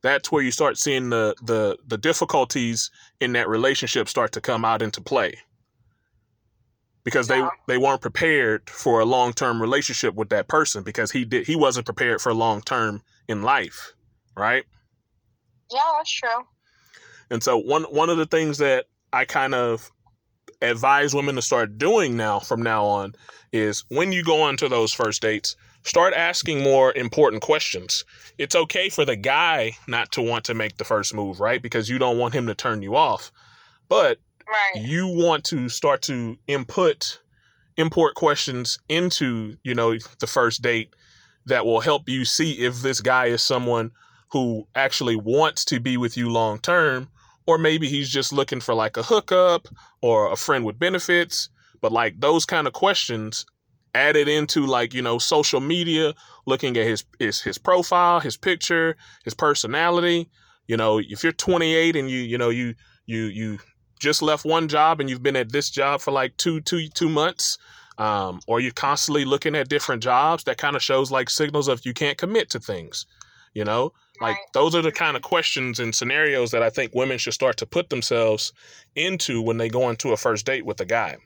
that's 0.03 0.33
where 0.33 0.43
you 0.43 0.51
start 0.51 0.79
seeing 0.79 1.11
the 1.11 1.35
the 1.43 1.77
the 1.87 1.99
difficulties 1.99 2.91
in 3.21 3.33
that 3.33 3.49
relationship 3.49 4.09
start 4.09 4.33
to 4.33 4.41
come 4.41 4.65
out 4.65 4.83
into 4.83 5.01
play. 5.01 5.35
Because 7.05 7.29
Yeah. 7.29 7.49
they 7.67 7.75
they 7.75 7.79
weren't 7.79 8.01
prepared 8.01 8.69
for 8.69 9.01
a 9.01 9.05
long 9.05 9.33
term 9.33 9.61
relationship 9.61 10.15
with 10.15 10.29
that 10.31 10.49
person 10.49 10.83
because 10.83 11.11
he 11.11 11.25
did 11.25 11.47
he 11.47 11.57
wasn't 11.57 11.87
prepared 11.87 12.21
for 12.21 12.33
long 12.35 12.63
term 12.63 13.03
in 13.29 13.43
life, 13.43 13.93
right? 14.37 14.65
Yeah, 15.71 15.81
that's 15.97 16.11
true. 16.13 16.47
And 17.31 17.43
so 17.43 17.57
one 17.57 17.85
one 17.85 18.11
of 18.11 18.19
the 18.19 18.27
things 18.27 18.59
that 18.59 18.87
I 19.13 19.25
kind 19.25 19.55
of 19.55 19.91
advise 20.63 21.15
women 21.15 21.37
to 21.37 21.43
start 21.43 21.79
doing 21.79 22.17
now 22.17 22.39
from 22.39 22.63
now 22.63 22.85
on 22.85 23.15
is 23.53 23.85
when 23.89 24.13
you 24.13 24.23
go 24.23 24.43
onto 24.43 24.69
those 24.69 24.93
first 24.93 25.23
dates, 25.23 25.57
start 25.85 26.13
asking 26.15 26.63
more 26.63 26.93
important 26.93 27.43
questions. 27.43 28.05
It's 28.39 28.55
okay 28.55 28.89
for 28.91 29.05
the 29.05 29.17
guy 29.17 29.73
not 29.89 30.13
to 30.13 30.23
want 30.23 30.45
to 30.45 30.55
make 30.55 30.77
the 30.77 30.85
first 30.85 31.15
move, 31.15 31.41
right? 31.41 31.63
Because 31.63 31.89
you 31.89 31.99
don't 31.99 32.19
want 32.19 32.35
him 32.35 32.47
to 32.47 32.55
turn 32.55 32.83
you 32.83 32.95
off. 32.95 33.33
But 33.89 34.19
Right. 34.51 34.85
you 34.85 35.07
want 35.07 35.45
to 35.45 35.69
start 35.69 36.03
to 36.03 36.37
input 36.47 37.21
import 37.77 38.15
questions 38.15 38.79
into, 38.89 39.57
you 39.63 39.75
know, 39.75 39.97
the 40.19 40.27
first 40.27 40.63
date 40.63 40.95
that 41.47 41.65
will 41.65 41.81
help 41.81 42.09
you 42.09 42.25
see 42.25 42.65
if 42.65 42.83
this 42.83 43.01
guy 43.01 43.27
is 43.27 43.43
someone 43.43 43.91
who 44.33 44.67
actually 44.75 45.17
wants 45.17 45.65
to 45.67 45.81
be 45.81 45.97
with 45.97 46.17
you 46.17 46.31
long 46.31 46.59
term 46.59 47.09
or 47.47 47.59
maybe 47.59 47.89
he's 47.89 48.09
just 48.09 48.33
looking 48.33 48.61
for 48.61 48.75
like 48.75 48.97
a 48.97 49.03
hookup 49.03 49.67
or 50.03 50.31
a 50.31 50.37
friend 50.37 50.65
with 50.65 50.79
benefits 50.79 51.49
but 51.81 51.91
like 51.91 52.21
those 52.21 52.45
kind 52.45 52.67
of 52.67 52.73
questions 52.73 53.45
added 53.95 54.29
into 54.29 54.67
like 54.67 54.95
you 54.95 55.03
know 55.03 55.19
social 55.19 55.61
media 55.61 56.15
looking 56.47 56.77
at 56.77 56.87
his 56.87 57.05
his, 57.19 57.41
his 57.41 57.59
profile 57.59 58.21
his 58.21 58.37
picture 58.37 58.97
his 59.25 59.35
personality 59.35 60.31
you 60.69 60.77
know 60.77 60.99
if 60.99 61.25
you're 61.25 61.33
28 61.33 61.97
and 61.97 62.09
you 62.09 62.19
you 62.21 62.39
know 62.39 62.51
you 62.51 62.75
you 63.07 63.25
you 63.25 63.59
just 64.01 64.23
left 64.23 64.45
one 64.45 64.67
job 64.67 65.01
and 65.01 65.09
you've 65.09 65.23
been 65.23 65.37
at 65.37 65.53
this 65.53 65.71
job 65.71 66.01
for 66.01 66.11
like 66.11 66.37
two 66.37 66.61
two 66.63 66.89
two 66.89 67.09
months 67.09 67.59
um, 67.99 68.41
or 68.47 68.61
you're 68.61 68.73
constantly 68.73 69.25
looking 69.25 69.55
at 69.55 69.69
different 69.69 70.03
jobs 70.03 70.45
that 70.45 70.59
kind 70.59 70.75
of 70.75 70.83
shows 70.83 71.11
like 71.11 71.31
signals 71.31 71.69
of 71.69 71.85
you 71.85 71.95
can't 71.95 72.19
commit 72.19 72.51
to 72.51 72.59
things 72.59 73.07
you 73.55 73.65
know 73.65 73.93
like 74.21 74.37
those 74.53 74.75
are 74.75 74.83
the 74.83 74.93
kind 74.93 75.17
of 75.17 75.23
questions 75.23 75.81
and 75.81 75.95
scenarios 75.95 76.51
that 76.51 76.63
I 76.63 76.71
think 76.71 76.95
women 76.95 77.17
should 77.17 77.33
start 77.33 77.57
to 77.59 77.67
put 77.67 77.89
themselves 77.89 78.53
into 78.95 79.41
when 79.41 79.57
they 79.57 79.69
go 79.69 79.89
into 79.89 80.13
a 80.13 80.17
first 80.17 80.45
date 80.45 80.67
with 80.67 80.81
a 80.81 80.85
guy. 80.85 81.17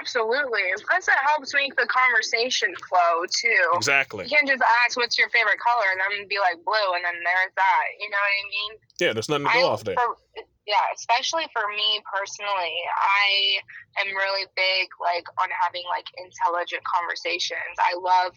Absolutely. 0.00 0.62
Plus, 0.88 1.08
it 1.08 1.14
helps 1.34 1.52
make 1.52 1.74
the 1.76 1.86
conversation 1.86 2.72
flow 2.88 3.24
too. 3.28 3.76
Exactly. 3.76 4.24
You 4.24 4.30
can't 4.30 4.48
just 4.48 4.62
ask 4.86 4.96
what's 4.96 5.18
your 5.18 5.28
favorite 5.30 5.58
color 5.58 5.84
and 5.92 6.00
then 6.00 6.28
be 6.28 6.38
like 6.38 6.64
blue 6.64 6.94
and 6.94 7.04
then 7.04 7.14
there's 7.24 7.52
that. 7.56 7.84
You 7.98 8.08
know 8.08 8.16
what 8.16 8.30
I 8.30 8.48
mean? 8.48 8.78
Yeah, 9.00 9.12
there's 9.12 9.28
nothing 9.28 9.46
to 9.46 9.52
go 9.52 9.60
I- 9.60 9.70
off 9.70 9.84
there. 9.84 9.96
For, 9.96 10.42
yeah, 10.70 10.86
especially 10.94 11.50
for 11.50 11.66
me 11.74 11.98
personally, 12.06 12.78
I 12.94 13.58
am 13.98 14.14
really 14.14 14.46
big 14.54 14.86
like 15.02 15.26
on 15.42 15.50
having 15.50 15.82
like 15.90 16.06
intelligent 16.14 16.86
conversations. 16.86 17.74
I 17.82 17.98
love 17.98 18.30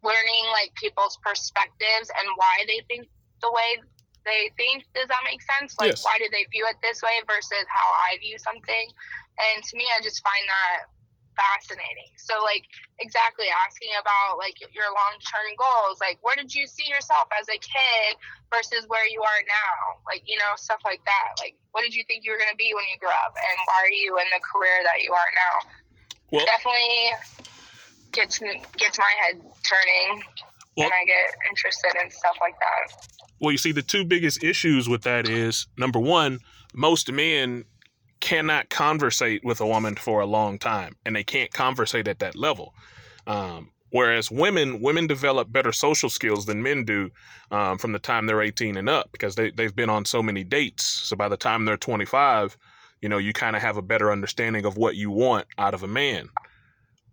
learning 0.00 0.44
like 0.48 0.72
people's 0.80 1.20
perspectives 1.20 2.08
and 2.08 2.26
why 2.40 2.64
they 2.64 2.80
think 2.88 3.04
the 3.44 3.52
way 3.52 3.84
they 4.24 4.48
think. 4.56 4.88
Does 4.96 5.12
that 5.12 5.20
make 5.28 5.44
sense? 5.44 5.76
Like, 5.76 5.92
Yes. 5.92 6.08
why 6.08 6.16
do 6.16 6.24
they 6.32 6.48
view 6.48 6.64
it 6.72 6.80
this 6.80 7.04
way 7.04 7.20
versus 7.28 7.68
how 7.68 7.88
I 8.08 8.16
view 8.24 8.40
something? 8.40 8.86
And 9.36 9.60
to 9.60 9.72
me, 9.76 9.84
I 9.92 10.00
just 10.00 10.24
find 10.24 10.44
that 10.48 10.88
fascinating. 11.36 12.10
So, 12.16 12.40
like, 12.42 12.64
exactly 12.98 13.46
asking 13.52 13.92
about 14.00 14.40
like 14.40 14.56
your 14.72 14.88
long 14.88 15.14
term 15.20 15.52
goals, 15.60 16.00
like 16.00 16.18
where 16.24 16.34
did 16.34 16.50
you 16.56 16.66
see 16.66 16.88
yourself 16.88 17.28
as 17.36 17.46
a 17.52 17.58
kid 17.60 18.16
versus 18.48 18.88
where 18.88 19.04
you 19.06 19.20
are 19.20 19.42
now, 19.44 20.00
like 20.08 20.24
you 20.24 20.40
know 20.40 20.56
stuff 20.56 20.80
like 20.82 21.04
that. 21.04 21.36
Like, 21.38 21.54
what 21.76 21.84
did 21.84 21.94
you 21.94 22.02
think 22.08 22.24
you 22.24 22.32
were 22.32 22.40
going 22.40 22.50
to 22.50 22.58
be 22.58 22.72
when 22.72 22.84
you 22.90 22.96
grew 22.98 23.12
up, 23.12 23.36
and 23.36 23.56
why 23.68 23.84
are 23.84 23.92
you 23.92 24.16
in 24.18 24.28
the 24.32 24.40
career 24.40 24.80
that 24.88 25.04
you 25.04 25.12
are 25.12 25.30
now? 25.36 25.54
Well- 26.32 26.48
Definitely 26.48 27.46
gets 28.12 28.40
me- 28.40 28.62
gets 28.76 28.98
my 28.98 29.12
head 29.20 29.36
turning, 29.62 30.24
Well- 30.76 30.86
and 30.88 30.94
I 30.94 31.04
get 31.04 31.36
interested 31.48 31.92
in 32.02 32.10
stuff 32.10 32.36
like 32.40 32.56
that. 32.58 33.06
Well, 33.40 33.52
you 33.52 33.58
see, 33.58 33.72
the 33.72 33.82
two 33.82 34.04
biggest 34.04 34.42
issues 34.42 34.88
with 34.88 35.02
that 35.02 35.28
is 35.28 35.66
number 35.76 35.98
one, 36.00 36.40
most 36.72 37.12
men 37.12 37.66
cannot 38.26 38.68
conversate 38.70 39.44
with 39.44 39.60
a 39.60 39.66
woman 39.66 39.94
for 39.94 40.20
a 40.20 40.26
long 40.26 40.58
time, 40.58 40.96
and 41.06 41.14
they 41.14 41.22
can't 41.22 41.52
conversate 41.52 42.08
at 42.08 42.18
that 42.18 42.34
level. 42.34 42.74
Um, 43.28 43.70
whereas 43.90 44.32
women, 44.32 44.80
women 44.80 45.06
develop 45.06 45.52
better 45.52 45.70
social 45.70 46.10
skills 46.10 46.44
than 46.44 46.60
men 46.60 46.84
do 46.84 47.08
um, 47.52 47.78
from 47.78 47.92
the 47.92 48.00
time 48.00 48.26
they're 48.26 48.42
18 48.42 48.76
and 48.76 48.88
up 48.88 49.12
because 49.12 49.36
they, 49.36 49.52
they've 49.52 49.76
been 49.76 49.88
on 49.88 50.04
so 50.04 50.24
many 50.24 50.42
dates. 50.42 50.82
So 50.82 51.14
by 51.14 51.28
the 51.28 51.36
time 51.36 51.64
they're 51.66 51.76
25, 51.76 52.56
you 53.00 53.08
know, 53.08 53.18
you 53.18 53.32
kind 53.32 53.54
of 53.54 53.62
have 53.62 53.76
a 53.76 53.82
better 53.82 54.10
understanding 54.10 54.64
of 54.64 54.76
what 54.76 54.96
you 54.96 55.12
want 55.12 55.46
out 55.56 55.74
of 55.74 55.84
a 55.84 55.88
man. 55.88 56.28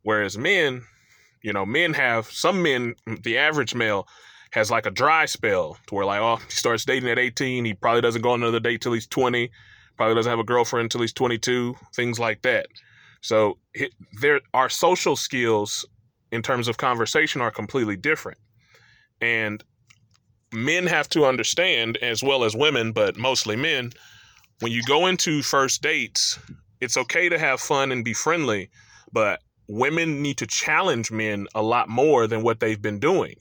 Whereas 0.02 0.36
men, 0.36 0.82
you 1.44 1.54
know, 1.54 1.64
men 1.64 1.94
have 1.94 2.26
some 2.26 2.64
men, 2.64 2.96
the 3.22 3.38
average 3.38 3.76
male 3.76 4.08
has 4.50 4.72
like 4.72 4.88
a 4.88 4.92
dry 4.92 5.28
spell 5.28 5.78
to 5.86 5.94
where 5.94 6.06
like, 6.06 6.22
oh, 6.22 6.38
he 6.38 6.52
starts 6.52 6.86
dating 6.86 7.12
at 7.12 7.20
18, 7.20 7.66
he 7.66 7.76
probably 7.76 8.02
doesn't 8.02 8.24
go 8.24 8.32
on 8.32 8.42
another 8.42 8.60
date 8.60 8.82
till 8.82 8.94
he's 8.94 9.06
20, 9.06 9.52
probably 9.98 10.16
doesn't 10.16 10.30
have 10.30 10.40
a 10.40 10.44
girlfriend 10.44 10.86
until 10.86 11.02
he's 11.02 11.14
22, 11.14 11.76
things 11.96 12.20
like 12.20 12.42
that. 12.42 12.68
So 13.22 13.58
hi- 13.78 13.90
there, 14.22 14.42
our 14.54 14.70
social 14.70 15.16
skills 15.16 15.86
in 16.32 16.42
terms 16.42 16.68
of 16.68 16.78
conversation 16.78 17.42
are 17.42 17.52
completely 17.52 17.96
different, 17.96 18.40
and 19.22 19.64
men 20.52 20.88
have 20.88 21.10
to 21.10 21.26
understand 21.26 21.98
as 21.98 22.24
well 22.24 22.44
as 22.44 22.56
women, 22.56 22.92
but 22.92 23.18
mostly 23.18 23.56
men, 23.56 23.92
when 24.60 24.72
you 24.72 24.84
go 24.84 25.08
into 25.08 25.42
first 25.42 25.82
dates, 25.82 26.40
it's 26.80 26.98
okay 26.98 27.30
to 27.30 27.40
have 27.40 27.60
fun 27.60 27.92
and 27.92 28.04
be 28.04 28.14
friendly, 28.14 28.70
but 29.12 29.40
women 29.68 30.22
need 30.22 30.38
to 30.38 30.48
challenge 30.48 31.12
men 31.12 31.48
a 31.56 31.62
lot 31.62 31.90
more 31.90 32.28
than 32.28 32.44
what 32.44 32.60
they've 32.60 32.82
been 32.82 33.00
doing. 33.00 33.36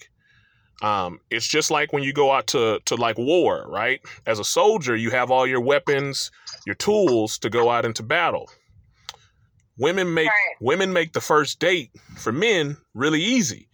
Um, 0.82 1.20
it's 1.30 1.46
just 1.46 1.70
like 1.70 1.92
when 1.92 2.02
you 2.02 2.12
go 2.12 2.32
out 2.32 2.48
to, 2.48 2.80
to 2.86 2.96
like 2.96 3.16
war, 3.16 3.64
right? 3.68 4.00
As 4.26 4.38
a 4.40 4.44
soldier, 4.44 4.96
you 4.96 5.10
have 5.10 5.30
all 5.30 5.46
your 5.46 5.60
weapons, 5.60 6.30
your 6.66 6.74
tools 6.74 7.38
to 7.38 7.50
go 7.50 7.70
out 7.70 7.84
into 7.84 8.02
battle. 8.02 8.50
Women 9.78 10.12
make 10.12 10.26
Right. 10.28 10.56
women 10.60 10.92
make 10.92 11.12
the 11.12 11.20
first 11.20 11.58
date 11.58 11.90
for 12.16 12.30
men 12.32 12.76
really 12.94 13.22
easy 13.22 13.68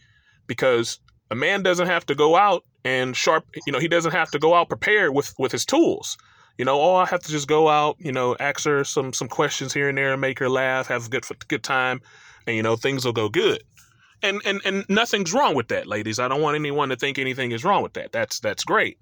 because 0.47 1.00
a 1.31 1.35
man 1.35 1.62
doesn't 1.62 1.87
have 1.88 2.07
to 2.07 2.15
go 2.15 2.37
out 2.37 2.62
and 2.85 3.17
sharp, 3.17 3.45
you 3.67 3.73
know, 3.73 3.79
he 3.81 3.88
doesn't 3.88 4.12
have 4.12 4.31
to 4.31 4.38
go 4.38 4.55
out 4.55 4.69
prepared 4.69 5.12
with 5.15 5.35
with 5.38 5.50
his 5.53 5.65
tools. 5.67 6.17
You 6.57 6.65
know, 6.65 6.81
oh, 6.81 6.95
I 6.97 7.07
have 7.07 7.21
to 7.23 7.31
just 7.31 7.47
go 7.49 7.69
out, 7.69 7.97
you 7.99 8.12
know, 8.12 8.37
ask 8.38 8.65
her 8.65 8.85
some 8.85 9.12
some 9.12 9.29
questions 9.29 9.73
here 9.75 9.88
and 9.88 9.99
there, 9.99 10.17
make 10.17 10.38
her 10.38 10.49
laugh, 10.49 10.87
have 10.88 11.07
a 11.07 11.09
good 11.09 11.25
good 11.49 11.62
time, 11.65 12.00
and 12.47 12.57
you 12.57 12.62
know 12.62 12.77
things 12.77 13.05
will 13.05 13.12
go 13.12 13.29
good. 13.29 13.62
And 14.23 14.41
and 14.45 14.61
and 14.65 14.85
nothing's 14.89 15.33
wrong 15.33 15.55
with 15.55 15.69
that, 15.69 15.87
ladies. 15.87 16.19
I 16.19 16.29
don't 16.29 16.41
want 16.41 16.57
anyone 16.57 16.89
to 16.89 16.97
think 16.97 17.19
anything 17.19 17.53
is 17.53 17.65
wrong 17.65 17.83
with 17.83 17.95
that. 17.95 18.13
That's 18.13 18.41
that's 18.41 18.65
great. 18.65 18.99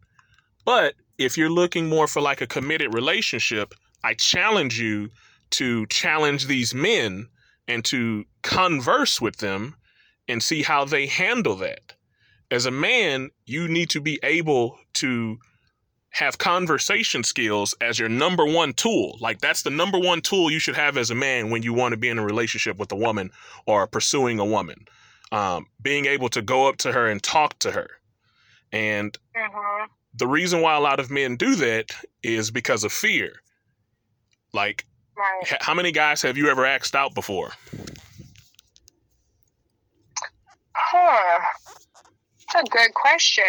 But 0.64 0.94
if 1.16 1.38
you're 1.38 1.50
looking 1.50 1.88
more 1.88 2.06
for 2.06 2.20
like 2.20 2.40
a 2.40 2.46
committed 2.46 2.92
relationship, 2.92 3.72
I 4.04 4.14
challenge 4.14 4.78
you 4.78 5.10
to 5.50 5.86
challenge 5.86 6.46
these 6.46 6.74
men 6.74 7.28
and 7.68 7.84
to 7.86 8.24
converse 8.42 9.20
with 9.20 9.38
them 9.38 9.76
and 10.28 10.42
see 10.42 10.62
how 10.62 10.84
they 10.84 11.06
handle 11.06 11.56
that. 11.56 11.94
As 12.50 12.66
a 12.66 12.70
man, 12.70 13.30
you 13.44 13.68
need 13.68 13.90
to 13.90 14.00
be 14.00 14.18
able 14.22 14.78
to 14.94 15.38
have 16.10 16.38
conversation 16.38 17.22
skills 17.22 17.74
as 17.80 17.98
your 17.98 18.08
number 18.08 18.46
one 18.46 18.72
tool. 18.72 19.18
Like 19.20 19.40
that's 19.40 19.62
the 19.62 19.70
number 19.70 19.98
one 19.98 20.20
tool 20.20 20.50
you 20.50 20.58
should 20.58 20.76
have 20.76 20.96
as 20.96 21.10
a 21.10 21.14
man 21.14 21.50
when 21.50 21.62
you 21.62 21.74
want 21.74 21.92
to 21.92 21.98
be 21.98 22.08
in 22.08 22.18
a 22.18 22.24
relationship 22.24 22.78
with 22.78 22.90
a 22.92 22.96
woman 22.96 23.30
or 23.66 23.86
pursuing 23.86 24.38
a 24.38 24.44
woman. 24.44 24.86
Um, 25.36 25.66
being 25.82 26.06
able 26.06 26.30
to 26.30 26.40
go 26.40 26.66
up 26.66 26.78
to 26.78 26.92
her 26.92 27.06
and 27.08 27.22
talk 27.22 27.58
to 27.58 27.70
her. 27.70 27.88
And 28.72 29.16
hmm 29.36 29.84
the 30.18 30.26
reason 30.26 30.62
why 30.62 30.74
a 30.74 30.80
lot 30.80 30.98
of 30.98 31.10
men 31.10 31.36
do 31.36 31.54
that 31.56 31.90
is 32.22 32.50
because 32.50 32.84
of 32.84 32.92
fear. 32.92 33.32
Like, 34.54 34.86
Right. 35.14 35.52
h- 35.52 35.58
how 35.60 35.74
many 35.74 35.92
guys 35.92 36.22
have 36.22 36.38
you 36.38 36.48
ever 36.48 36.64
asked 36.64 36.94
out 36.96 37.14
before? 37.14 37.52
Huh. 40.74 41.38
That's 42.54 42.66
a 42.66 42.70
good 42.70 42.94
question. 42.94 43.44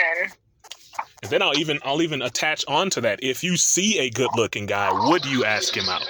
And 1.21 1.31
then 1.31 1.41
I'll 1.41 1.57
even 1.57 1.79
I'll 1.85 2.01
even 2.01 2.21
attach 2.21 2.65
onto 2.67 2.99
that. 3.01 3.23
If 3.23 3.43
you 3.43 3.55
see 3.55 3.99
a 3.99 4.09
good 4.09 4.31
looking 4.35 4.65
guy, 4.65 4.91
would 5.09 5.25
you 5.25 5.45
ask 5.45 5.75
him 5.75 5.87
out? 5.87 6.03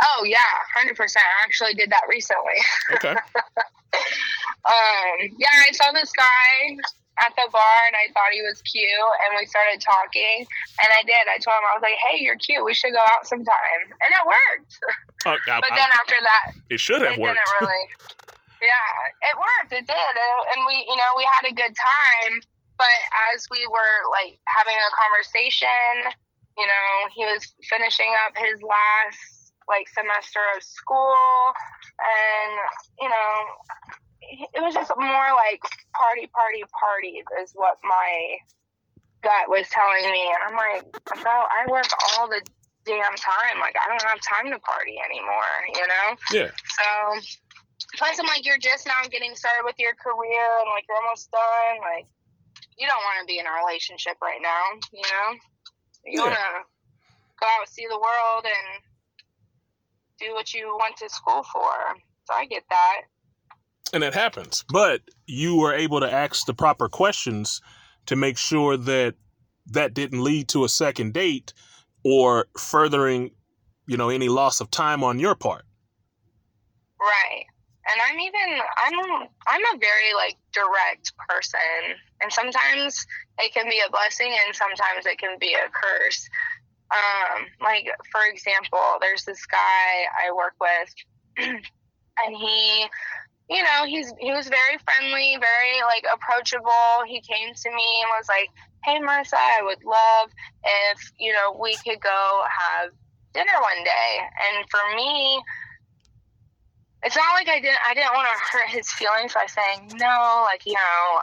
Oh 0.00 0.24
yeah, 0.24 0.38
hundred 0.74 0.96
percent. 0.96 1.24
I 1.24 1.44
actually 1.44 1.74
did 1.74 1.90
that 1.90 2.02
recently. 2.08 2.58
Okay. 2.94 3.16
Um, 4.60 5.16
yeah, 5.40 5.56
I 5.66 5.72
saw 5.72 5.90
this 5.92 6.12
guy 6.12 6.76
at 7.24 7.32
the 7.36 7.48
bar 7.50 7.80
and 7.88 7.96
I 7.96 8.12
thought 8.12 8.28
he 8.32 8.44
was 8.44 8.60
cute, 8.62 8.86
and 9.24 9.36
we 9.40 9.48
started 9.48 9.80
talking. 9.80 10.44
And 10.84 10.88
I 10.92 11.00
did. 11.04 11.24
I 11.32 11.40
told 11.40 11.56
him 11.56 11.64
I 11.64 11.74
was 11.80 11.84
like, 11.84 11.96
"Hey, 12.08 12.20
you're 12.20 12.36
cute. 12.36 12.60
We 12.64 12.74
should 12.76 12.92
go 12.92 13.00
out 13.00 13.24
sometime." 13.26 13.80
And 13.88 14.10
it 14.12 14.24
worked. 14.28 14.72
Uh, 15.26 15.36
I- 15.48 15.60
But 15.64 15.72
I- 15.72 15.76
then 15.80 15.90
after 15.96 16.16
that, 16.20 16.44
it 16.68 16.78
should 16.80 17.00
it 17.02 17.08
have 17.12 17.18
worked. 17.18 17.40
didn't 17.40 17.52
really. 17.60 17.84
yeah, 18.62 19.28
it 19.32 19.36
worked. 19.40 19.72
It 19.72 19.86
did, 19.88 19.96
and 19.96 20.38
and 20.54 20.60
we, 20.68 20.84
you 20.88 20.96
know, 20.96 21.10
we 21.16 21.24
had 21.24 21.48
a 21.48 21.54
good 21.56 21.72
time. 21.74 22.32
But 22.76 22.96
as 23.32 23.48
we 23.50 23.64
were 23.68 23.96
like 24.12 24.38
having 24.48 24.76
a 24.76 24.90
conversation, 24.92 26.12
you 26.56 26.66
know, 26.68 26.88
he 27.16 27.24
was 27.24 27.48
finishing 27.68 28.12
up 28.28 28.36
his 28.36 28.60
last 28.60 29.39
like 29.70 29.86
semester 29.88 30.42
of 30.56 30.62
school, 30.62 31.14
and 32.02 32.52
you 32.98 33.08
know, 33.08 33.32
it 34.54 34.60
was 34.60 34.74
just 34.74 34.90
more 34.98 35.28
like 35.38 35.62
party, 35.94 36.26
party, 36.34 36.62
party 36.74 37.22
is 37.40 37.54
what 37.54 37.78
my 37.86 38.36
gut 39.22 39.48
was 39.48 39.68
telling 39.70 40.10
me, 40.10 40.26
and 40.28 40.42
I'm 40.50 40.56
like, 40.58 40.84
bro, 41.22 41.30
I 41.30 41.70
work 41.70 41.86
all 42.18 42.28
the 42.28 42.42
damn 42.84 43.14
time. 43.16 43.60
Like 43.60 43.76
I 43.78 43.88
don't 43.88 44.02
have 44.02 44.20
time 44.24 44.50
to 44.50 44.58
party 44.58 44.96
anymore, 44.98 45.54
you 45.74 45.86
know? 45.86 46.06
Yeah. 46.32 46.50
So 46.50 46.86
plus 47.96 48.18
I'm 48.18 48.26
like, 48.26 48.44
you're 48.46 48.58
just 48.60 48.86
now 48.86 49.04
getting 49.10 49.36
started 49.36 49.64
with 49.64 49.78
your 49.78 49.94
career 49.94 50.46
and 50.64 50.70
like 50.74 50.84
you're 50.88 50.96
almost 50.98 51.30
done. 51.30 51.84
Like 51.84 52.06
you 52.78 52.88
don't 52.88 53.04
want 53.04 53.20
to 53.20 53.26
be 53.28 53.38
in 53.38 53.46
a 53.46 53.54
relationship 53.60 54.16
right 54.22 54.40
now, 54.42 54.64
you 54.92 55.04
know? 55.04 55.26
You 56.04 56.18
Yeah. 56.18 56.24
want 56.24 56.34
to 56.40 56.50
go 57.38 57.46
out, 57.60 57.68
see 57.68 57.86
the 57.88 58.00
world, 58.00 58.44
and 58.48 58.68
do 60.20 60.34
what 60.34 60.52
you 60.54 60.76
went 60.80 60.96
to 60.98 61.08
school 61.08 61.42
for. 61.52 61.70
So 62.24 62.34
I 62.34 62.46
get 62.46 62.62
that. 62.70 63.02
and 63.92 64.04
it 64.04 64.14
happens. 64.14 64.64
But 64.72 65.00
you 65.26 65.56
were 65.56 65.74
able 65.74 66.00
to 66.00 66.12
ask 66.12 66.46
the 66.46 66.54
proper 66.54 66.88
questions 66.88 67.60
to 68.06 68.16
make 68.16 68.38
sure 68.38 68.76
that 68.76 69.14
that 69.66 69.94
didn't 69.94 70.22
lead 70.22 70.48
to 70.50 70.64
a 70.64 70.68
second 70.68 71.12
date 71.12 71.52
or 72.04 72.46
furthering, 72.58 73.30
you 73.86 73.96
know, 73.96 74.08
any 74.08 74.28
loss 74.28 74.60
of 74.60 74.70
time 74.70 75.02
on 75.04 75.18
your 75.18 75.34
part. 75.34 75.64
Right. 77.00 77.44
And 77.90 78.00
I'm 78.08 78.20
even 78.20 78.60
I'm 78.84 79.28
I'm 79.48 79.74
a 79.74 79.78
very 79.78 80.14
like 80.14 80.36
direct 80.52 81.12
person 81.28 81.96
and 82.22 82.32
sometimes 82.32 83.06
it 83.38 83.52
can 83.52 83.68
be 83.68 83.80
a 83.86 83.90
blessing 83.90 84.32
and 84.46 84.54
sometimes 84.54 85.06
it 85.06 85.18
can 85.18 85.36
be 85.40 85.54
a 85.54 85.68
curse. 85.70 86.28
Um 86.90 87.46
like 87.60 87.86
for 88.10 88.20
example, 88.30 88.80
there's 89.00 89.24
this 89.24 89.46
guy 89.46 90.06
I 90.26 90.32
work 90.32 90.54
with 90.60 90.94
and 91.38 92.36
he 92.36 92.86
you 93.50 93.64
know, 93.64 93.84
he's 93.84 94.12
he 94.20 94.30
was 94.30 94.48
very 94.48 94.78
friendly, 94.86 95.36
very 95.40 95.82
like 95.82 96.06
approachable. 96.06 97.02
He 97.06 97.20
came 97.20 97.52
to 97.52 97.70
me 97.70 97.88
and 98.02 98.10
was 98.16 98.28
like, 98.28 98.48
"Hey 98.84 99.00
Marissa, 99.00 99.34
I 99.34 99.62
would 99.62 99.82
love 99.84 100.30
if, 100.62 101.12
you 101.18 101.32
know, 101.32 101.58
we 101.60 101.74
could 101.84 102.00
go 102.00 102.42
have 102.46 102.90
dinner 103.34 103.52
one 103.60 103.82
day." 103.82 104.12
And 104.22 104.64
for 104.70 104.94
me, 104.94 105.42
it's 107.02 107.16
not 107.16 107.34
like 107.34 107.48
I 107.48 107.58
didn't 107.58 107.78
I 107.88 107.94
didn't 107.94 108.14
want 108.14 108.28
to 108.28 108.56
hurt 108.56 108.68
his 108.68 108.88
feelings 108.92 109.34
by 109.34 109.46
saying 109.46 109.90
no, 109.96 110.44
like 110.46 110.64
you 110.64 110.74
know, 110.74 111.18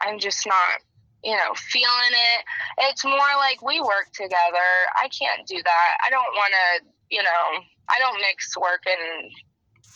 I'm 0.00 0.18
just 0.18 0.46
not 0.46 0.80
you 1.24 1.32
know 1.32 1.54
feeling 1.56 2.12
it. 2.12 2.44
It's 2.90 3.04
more 3.04 3.32
like 3.38 3.62
we 3.62 3.80
work 3.80 4.10
together. 4.12 4.70
I 4.96 5.08
can't 5.08 5.46
do 5.46 5.56
that. 5.56 5.90
I 6.06 6.10
don't 6.10 6.32
want 6.34 6.52
to 6.52 6.86
you 7.10 7.22
know 7.22 7.62
I 7.88 7.98
don't 7.98 8.20
mix 8.20 8.56
work 8.56 8.84
and 8.86 9.30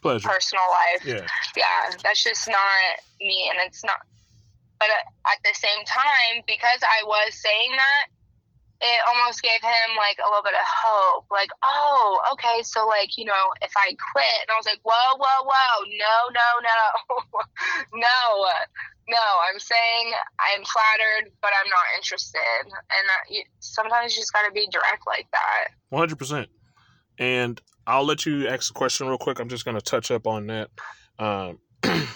Pleasure. 0.00 0.28
personal 0.28 0.64
life. 0.70 1.04
Yeah. 1.06 1.26
Yeah, 1.56 1.96
that's 2.02 2.24
just 2.24 2.48
not 2.48 2.56
me, 3.20 3.50
and 3.50 3.58
it's 3.66 3.84
not. 3.84 4.00
But 4.80 4.90
uh, 4.90 5.30
at 5.30 5.38
the 5.44 5.54
same 5.54 5.84
time, 5.86 6.42
because 6.46 6.82
I 6.82 7.06
was 7.06 7.34
saying 7.34 7.70
that, 7.70 8.04
it 8.82 9.00
almost 9.06 9.42
gave 9.42 9.62
him 9.62 9.94
like 9.94 10.18
a 10.18 10.26
little 10.26 10.42
bit 10.42 10.58
of 10.58 10.66
hope. 10.66 11.30
Like, 11.30 11.54
oh, 11.62 12.18
okay, 12.34 12.66
so 12.66 12.86
like 12.86 13.16
you 13.16 13.24
know, 13.24 13.54
if 13.62 13.70
I 13.78 13.94
quit, 13.94 14.38
and 14.42 14.50
I 14.50 14.58
was 14.58 14.66
like, 14.66 14.82
whoa, 14.82 15.16
whoa, 15.16 15.40
whoa, 15.46 15.74
no, 15.86 16.16
no, 16.34 16.48
no, 16.66 16.78
no, 18.02 18.18
no. 19.06 19.26
I'm 19.46 19.58
saying 19.62 20.06
I'm 20.42 20.66
flattered, 20.66 21.30
but 21.40 21.54
I'm 21.54 21.70
not 21.70 21.86
interested, 21.96 22.66
and 22.66 23.04
that, 23.06 23.22
you, 23.30 23.42
sometimes 23.60 24.14
you 24.14 24.20
just 24.20 24.32
got 24.32 24.46
to 24.46 24.52
be 24.52 24.66
direct 24.66 25.06
like 25.06 25.30
that. 25.30 25.70
One 25.90 26.00
hundred 26.00 26.18
percent. 26.18 26.48
And 27.18 27.60
I'll 27.86 28.04
let 28.04 28.26
you 28.26 28.48
ask 28.48 28.68
the 28.68 28.74
question 28.74 29.06
real 29.06 29.18
quick. 29.18 29.38
I'm 29.38 29.48
just 29.48 29.64
going 29.64 29.76
to 29.76 29.82
touch 29.82 30.10
up 30.10 30.26
on 30.26 30.46
that. 30.48 30.70
Um, 31.18 31.58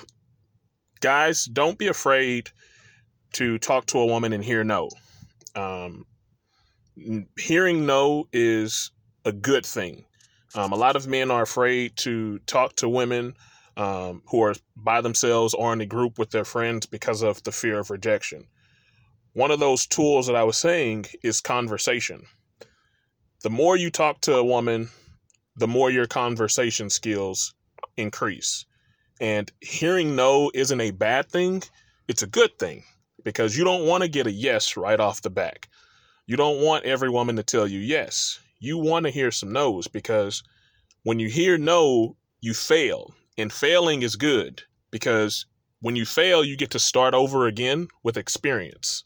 guys, 1.01 1.45
don't 1.45 1.79
be 1.79 1.87
afraid 1.87 2.51
to 3.35 3.59
talk 3.59 3.87
to 3.87 3.99
a 3.99 4.07
woman 4.07 4.33
and 4.33 4.43
hear 4.43 4.65
no. 4.65 4.89
Um, 5.55 6.07
hearing 7.39 7.87
no 7.87 8.29
is 8.33 8.91
a 9.25 9.33
good 9.33 9.67
thing. 9.67 10.05
Um, 10.55 10.73
a 10.73 10.77
lot 10.77 10.97
of 10.97 11.07
men 11.07 11.31
are 11.31 11.43
afraid 11.43 11.97
to 11.99 12.39
talk 12.41 12.77
to 12.77 12.89
women 12.89 13.35
um, 13.77 14.23
who 14.31 14.43
are 14.43 14.55
by 14.77 15.01
themselves 15.01 15.53
or 15.55 15.73
in 15.73 15.81
a 15.81 15.87
group 15.87 16.19
with 16.19 16.31
their 16.31 16.45
friends 16.45 16.87
because 16.87 17.23
of 17.23 17.43
the 17.43 17.53
fear 17.53 17.79
of 17.79 17.91
rejection. 17.91 18.47
One 19.35 19.51
of 19.51 19.61
those 19.61 19.87
tools 19.87 20.27
that 20.29 20.37
I 20.37 20.45
was 20.45 20.57
saying 20.57 21.07
is 21.23 21.41
conversation 21.41 22.27
the 23.43 23.51
more 23.51 23.77
you 23.77 23.91
talk 23.91 24.23
to 24.23 24.35
a 24.35 24.45
woman, 24.45 24.89
the 25.57 25.69
more 25.69 25.91
your 25.91 26.07
conversation 26.07 26.91
skills 26.91 27.55
increase. 27.97 28.65
And 29.21 29.53
hearing 29.61 30.17
no 30.17 30.51
isn't 30.55 30.81
a 30.81 30.91
bad 30.91 31.31
thing, 31.31 31.63
it's 32.09 32.23
a 32.23 32.27
good 32.27 32.59
thing 32.59 32.83
because 33.25 33.57
you 33.57 33.65
don't 33.65 33.87
want 33.87 34.03
to 34.03 34.09
get 34.09 34.27
a 34.27 34.33
yes 34.33 34.77
right 34.77 34.99
off 34.99 35.23
the 35.23 35.31
back. 35.31 35.69
You 36.27 36.37
don't 36.37 36.61
want 36.61 36.85
every 36.85 37.09
woman 37.09 37.37
to 37.37 37.43
tell 37.43 37.67
you 37.67 37.79
yes. 37.79 38.41
You 38.59 38.79
want 38.79 39.05
to 39.07 39.11
hear 39.11 39.31
some 39.31 39.53
no's 39.53 39.87
because 39.87 40.43
when 41.05 41.19
you 41.19 41.29
hear 41.29 41.57
no, 41.57 42.17
you 42.41 42.53
fail. 42.55 43.15
And 43.39 43.53
failing 43.53 44.03
is 44.03 44.17
good 44.17 44.63
because 44.91 45.47
when 45.81 45.95
you 45.95 46.05
fail, 46.05 46.43
you 46.43 46.57
get 46.57 46.71
to 46.71 46.79
start 46.79 47.15
over 47.15 47.47
again 47.47 47.89
with 48.03 48.17
experience. 48.17 49.05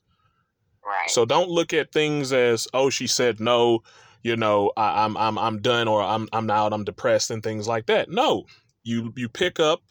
Right. 0.84 1.10
So 1.10 1.24
don't 1.24 1.50
look 1.50 1.74
at 1.74 1.92
things 1.92 2.32
as, 2.32 2.68
oh, 2.72 2.90
she 2.90 3.06
said 3.06 3.40
no, 3.40 3.82
you 4.22 4.36
know, 4.36 4.72
I, 4.76 5.04
I'm 5.04 5.16
I'm 5.16 5.38
I'm 5.38 5.60
done 5.60 5.88
or 5.88 6.02
I'm 6.02 6.28
I'm 6.32 6.50
out, 6.50 6.72
I'm 6.72 6.84
depressed 6.84 7.30
and 7.30 7.42
things 7.42 7.66
like 7.66 7.86
that. 7.86 8.10
No. 8.10 8.44
You 8.82 9.12
you 9.16 9.28
pick 9.28 9.60
up, 9.60 9.82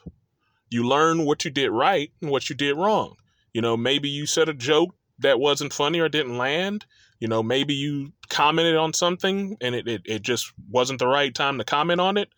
you 0.70 0.88
learn 0.88 1.26
what 1.26 1.46
you 1.46 1.52
did 1.52 1.70
right 1.70 2.12
and 2.22 2.32
what 2.32 2.50
you 2.50 2.56
did 2.56 2.76
wrong. 2.76 3.16
You 3.54 3.62
know, 3.62 3.76
maybe 3.78 4.10
you 4.10 4.26
said 4.26 4.50
a 4.50 4.54
joke 4.54 4.96
that 5.20 5.40
wasn't 5.40 5.74
funny 5.74 6.00
or 6.00 6.10
didn't 6.10 6.38
land. 6.38 6.86
You 7.20 7.28
know, 7.28 7.44
maybe 7.44 7.74
you 7.74 8.14
commented 8.30 8.76
on 8.76 8.94
something 8.94 9.58
and 9.62 9.76
it, 9.76 9.88
it, 9.88 10.02
it 10.06 10.22
just 10.22 10.54
wasn't 10.70 11.00
the 11.00 11.08
right 11.08 11.34
time 11.34 11.58
to 11.58 11.66
comment 11.66 12.00
on 12.00 12.18
it. 12.18 12.30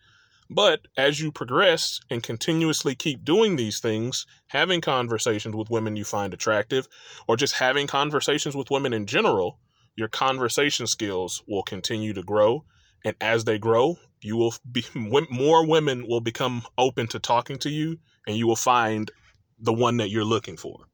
But 0.50 0.80
as 0.98 1.20
you 1.20 1.32
progress 1.32 2.00
and 2.10 2.22
continuously 2.22 2.94
keep 2.94 3.24
doing 3.24 3.56
these 3.56 3.80
things, 3.80 4.26
having 4.48 4.80
conversations 4.82 5.54
with 5.54 5.70
women 5.70 5.96
you 5.96 6.04
find 6.04 6.34
attractive, 6.34 6.88
or 7.26 7.36
just 7.36 7.54
having 7.54 7.86
conversations 7.86 8.54
with 8.54 8.70
women 8.70 8.92
in 8.92 9.06
general, 9.06 9.58
your 9.96 10.08
conversation 10.08 10.86
skills 10.86 11.42
will 11.48 11.62
continue 11.62 12.12
to 12.12 12.22
grow. 12.22 12.64
And 13.04 13.16
as 13.20 13.44
they 13.44 13.58
grow, 13.58 13.96
you 14.20 14.36
will 14.36 14.54
be 14.70 14.84
more 14.94 15.66
women 15.66 16.06
will 16.06 16.20
become 16.20 16.62
open 16.76 17.06
to 17.08 17.18
talking 17.18 17.58
to 17.58 17.70
you, 17.70 17.98
and 18.26 18.36
you 18.36 18.46
will 18.46 18.56
find 18.56 19.10
the 19.58 19.72
one 19.72 19.96
that 19.98 20.10
you're 20.10 20.24
looking 20.24 20.56
for. 20.56 20.86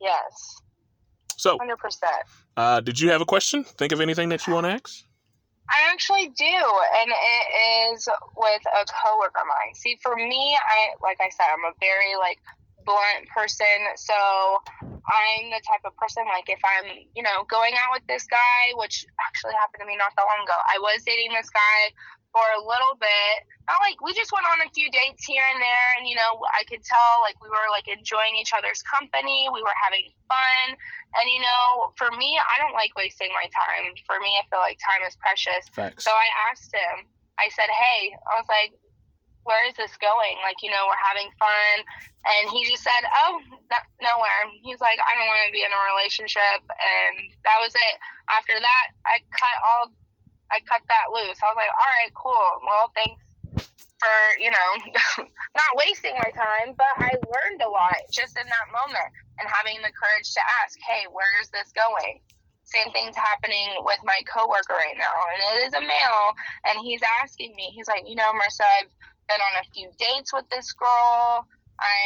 yes, 0.00 0.61
So, 1.42 1.58
hundred 1.58 1.82
percent. 1.82 2.22
uh, 2.56 2.78
did 2.78 3.00
you 3.00 3.10
have 3.10 3.20
a 3.20 3.26
question? 3.26 3.64
Think 3.64 3.90
of 3.90 4.00
anything 4.00 4.28
that 4.28 4.46
you 4.46 4.54
want 4.54 4.66
to 4.70 4.78
ask? 4.78 5.02
I 5.66 5.90
actually 5.90 6.30
do, 6.38 6.58
and 7.02 7.10
it 7.10 7.46
is 7.90 8.06
with 8.38 8.62
a 8.70 8.86
coworker 8.86 9.42
of 9.42 9.50
mine. 9.50 9.74
See, 9.74 9.98
for 10.06 10.14
me, 10.14 10.54
I 10.54 10.94
like 11.02 11.18
I 11.18 11.34
said, 11.34 11.50
I'm 11.50 11.66
a 11.66 11.74
very 11.82 12.14
like 12.14 12.38
blunt 12.86 13.26
person, 13.34 13.66
so 13.98 14.14
I'm 14.86 15.50
the 15.50 15.58
type 15.66 15.82
of 15.82 15.98
person 15.98 16.22
like 16.30 16.46
if 16.46 16.62
I'm, 16.62 16.86
you 17.18 17.26
know, 17.26 17.42
going 17.50 17.74
out 17.74 17.90
with 17.90 18.06
this 18.06 18.22
guy, 18.30 18.78
which 18.78 19.02
actually 19.26 19.58
happened 19.58 19.82
to 19.82 19.86
me 19.90 19.98
not 19.98 20.14
that 20.14 20.22
long 20.22 20.46
ago. 20.46 20.54
I 20.54 20.78
was 20.78 21.02
dating 21.02 21.34
this 21.34 21.50
guy 21.50 21.90
for 22.32 22.42
a 22.56 22.60
little 22.64 22.96
bit. 22.96 23.44
Not 23.68 23.78
like 23.84 24.00
we 24.02 24.10
just 24.16 24.32
went 24.32 24.48
on 24.48 24.64
a 24.64 24.70
few 24.74 24.90
dates 24.90 25.22
here 25.22 25.44
and 25.54 25.60
there, 25.62 25.88
and 26.00 26.08
you 26.08 26.16
know, 26.18 26.42
I 26.50 26.64
could 26.66 26.82
tell 26.82 27.12
like 27.22 27.38
we 27.38 27.46
were 27.46 27.68
like 27.70 27.86
enjoying 27.86 28.34
each 28.40 28.50
other's 28.56 28.82
company. 28.82 29.46
We 29.52 29.62
were 29.62 29.76
having 29.78 30.10
fun, 30.26 30.74
and 30.74 31.26
you 31.30 31.38
know, 31.38 31.94
for 31.94 32.10
me, 32.18 32.34
I 32.40 32.58
don't 32.58 32.74
like 32.74 32.90
wasting 32.98 33.30
my 33.36 33.46
time. 33.52 33.94
For 34.08 34.18
me, 34.18 34.32
I 34.34 34.42
feel 34.50 34.58
like 34.64 34.80
time 34.82 35.04
is 35.06 35.14
precious. 35.20 35.68
Facts. 35.70 36.02
So 36.02 36.10
I 36.10 36.26
asked 36.50 36.74
him. 36.74 37.06
I 37.38 37.48
said, 37.54 37.70
"Hey," 37.70 38.12
I 38.16 38.32
was 38.40 38.48
like, 38.50 38.74
"Where 39.46 39.62
is 39.70 39.78
this 39.78 39.94
going? 40.02 40.36
Like, 40.42 40.58
you 40.64 40.72
know, 40.74 40.82
we're 40.90 41.04
having 41.06 41.30
fun." 41.38 41.76
And 42.22 42.50
he 42.50 42.66
just 42.66 42.82
said, 42.82 43.02
"Oh, 43.24 43.38
no- 43.70 43.88
nowhere." 44.02 44.42
He's 44.62 44.82
like, 44.82 44.98
"I 44.98 45.10
don't 45.14 45.26
want 45.30 45.46
to 45.46 45.54
be 45.54 45.62
in 45.62 45.70
a 45.70 45.82
relationship," 45.94 46.60
and 46.66 47.14
that 47.46 47.58
was 47.62 47.74
it. 47.74 47.94
After 48.30 48.58
that, 48.58 48.86
I 49.06 49.22
cut 49.30 49.56
all. 49.62 49.94
I 50.52 50.60
cut 50.68 50.84
that 50.84 51.08
loose. 51.08 51.40
I 51.40 51.48
was 51.48 51.56
like, 51.56 51.72
"All 51.72 51.92
right, 51.96 52.12
cool. 52.12 52.48
Well, 52.60 52.92
thanks 52.92 53.24
for 53.96 54.16
you 54.36 54.52
know 54.52 54.70
not 55.62 55.72
wasting 55.80 56.12
my 56.18 56.28
time, 56.36 56.76
but 56.76 56.92
I 57.00 57.16
learned 57.24 57.64
a 57.64 57.70
lot 57.72 57.96
just 58.12 58.36
in 58.36 58.44
that 58.44 58.66
moment 58.68 59.08
and 59.40 59.48
having 59.48 59.80
the 59.80 59.94
courage 59.96 60.28
to 60.36 60.42
ask, 60.60 60.76
"Hey, 60.84 61.08
where 61.08 61.32
is 61.40 61.48
this 61.48 61.72
going?" 61.72 62.20
Same 62.68 62.92
thing's 62.92 63.16
happening 63.16 63.80
with 63.84 64.00
my 64.04 64.20
coworker 64.28 64.76
right 64.76 64.96
now, 64.96 65.16
and 65.32 65.40
it 65.40 65.56
is 65.68 65.74
a 65.74 65.80
male, 65.80 66.28
and 66.68 66.80
he's 66.84 67.02
asking 67.24 67.56
me. 67.56 67.72
He's 67.72 67.88
like, 67.88 68.04
"You 68.04 68.16
know, 68.16 68.32
Marissa, 68.36 68.68
I've 68.80 68.92
been 69.28 69.40
on 69.40 69.64
a 69.64 69.70
few 69.72 69.88
dates 69.96 70.32
with 70.32 70.48
this 70.52 70.72
girl. 70.76 71.48
I 71.80 71.96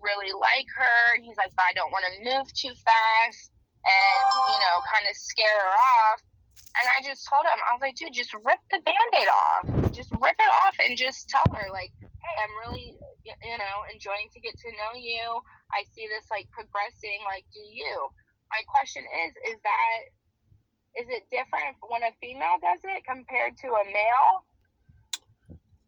really 0.00 0.32
like 0.32 0.66
her." 0.80 1.20
He's 1.20 1.36
like, 1.36 1.52
"But 1.52 1.68
I 1.68 1.72
don't 1.76 1.92
want 1.92 2.08
to 2.08 2.24
move 2.24 2.48
too 2.56 2.72
fast." 2.72 3.52
And 3.84 4.24
you 4.48 4.58
know, 4.64 4.76
kind 4.88 5.04
of 5.04 5.14
scare 5.16 5.60
her 5.60 5.74
off. 5.76 6.20
And 6.76 6.86
I 6.92 7.00
just 7.00 7.24
told 7.24 7.44
him, 7.48 7.56
I 7.56 7.72
was 7.72 7.80
like, 7.80 7.96
dude, 7.96 8.12
just 8.12 8.36
rip 8.36 8.60
the 8.68 8.80
band 8.84 9.12
aid 9.16 9.28
off. 9.32 9.64
Just 9.96 10.12
rip 10.20 10.36
it 10.36 10.52
off 10.64 10.76
and 10.84 10.92
just 10.92 11.28
tell 11.28 11.48
her, 11.56 11.72
like, 11.72 11.88
hey, 12.00 12.36
I'm 12.36 12.52
really, 12.68 12.92
you 13.24 13.56
know, 13.56 13.76
enjoying 13.88 14.28
to 14.36 14.40
get 14.44 14.52
to 14.60 14.68
know 14.76 14.92
you. 14.92 15.40
I 15.72 15.88
see 15.96 16.04
this, 16.04 16.28
like, 16.28 16.52
progressing. 16.52 17.24
Like, 17.24 17.48
do 17.48 17.64
you? 17.64 18.12
My 18.52 18.60
question 18.68 19.08
is, 19.24 19.32
is 19.52 19.58
that, 19.64 19.98
is 21.00 21.08
it 21.08 21.24
different 21.32 21.80
when 21.88 22.04
a 22.04 22.12
female 22.20 22.60
does 22.60 22.84
it 22.84 23.08
compared 23.08 23.56
to 23.64 23.68
a 23.72 23.84
male? 23.88 24.32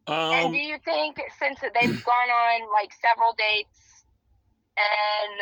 Um, 0.08 0.32
and 0.32 0.52
do 0.56 0.60
you 0.60 0.80
think, 0.88 1.20
since 1.36 1.60
they've 1.60 2.00
gone 2.00 2.30
on, 2.32 2.58
like, 2.72 2.96
several 2.96 3.36
dates 3.36 4.08
and 4.72 5.36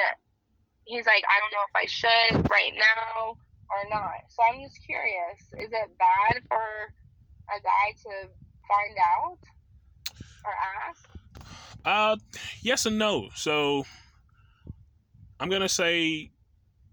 he's 0.90 1.06
like, 1.06 1.22
I 1.22 1.38
don't 1.38 1.54
know 1.54 1.66
if 1.70 1.76
I 1.78 1.86
should 1.86 2.50
right 2.50 2.74
now 2.74 3.38
or 3.70 3.88
not. 3.90 4.20
So 4.28 4.42
I'm 4.50 4.60
just 4.62 4.84
curious, 4.84 5.40
is 5.58 5.72
it 5.72 5.98
bad 5.98 6.42
for 6.48 6.56
a 6.56 7.60
guy 7.62 7.92
to 8.04 8.28
find 8.68 8.96
out 9.16 9.38
or 10.44 10.52
ask? 10.88 11.08
Uh, 11.84 12.16
yes 12.62 12.86
and 12.86 12.98
no. 12.98 13.28
So 13.34 13.84
I'm 15.38 15.48
gonna 15.48 15.68
say 15.68 16.30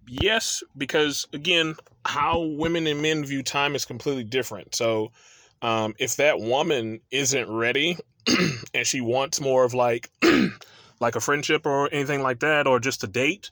yes 0.07 0.63
because 0.77 1.27
again, 1.33 1.75
how 2.05 2.41
women 2.41 2.87
and 2.87 3.01
men 3.01 3.25
view 3.25 3.43
time 3.43 3.75
is 3.75 3.85
completely 3.85 4.23
different. 4.23 4.75
So 4.75 5.11
um, 5.61 5.95
if 5.97 6.17
that 6.17 6.39
woman 6.39 6.99
isn't 7.09 7.49
ready 7.49 7.97
and 8.73 8.85
she 8.85 9.01
wants 9.01 9.39
more 9.39 9.63
of 9.63 9.73
like 9.73 10.09
like 10.99 11.15
a 11.15 11.21
friendship 11.21 11.65
or 11.65 11.89
anything 11.91 12.21
like 12.21 12.41
that 12.41 12.67
or 12.67 12.79
just 12.79 13.03
a 13.03 13.07
date, 13.07 13.49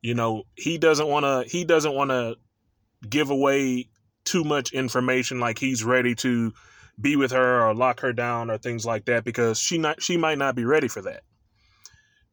you 0.00 0.14
know, 0.14 0.44
he 0.54 0.78
doesn't 0.78 1.08
want 1.08 1.24
to 1.24 1.50
he 1.50 1.64
doesn't 1.64 1.94
want 1.94 2.10
to 2.10 2.36
give 3.08 3.30
away 3.30 3.88
too 4.24 4.44
much 4.44 4.72
information 4.72 5.40
like 5.40 5.58
he's 5.58 5.84
ready 5.84 6.14
to 6.14 6.52
be 7.00 7.16
with 7.16 7.30
her 7.30 7.62
or 7.64 7.74
lock 7.74 8.00
her 8.00 8.12
down 8.12 8.50
or 8.50 8.58
things 8.58 8.84
like 8.84 9.04
that 9.06 9.24
because 9.24 9.58
she 9.58 9.78
not 9.78 10.02
she 10.02 10.16
might 10.16 10.38
not 10.38 10.54
be 10.54 10.64
ready 10.64 10.88
for 10.88 11.00
that. 11.02 11.22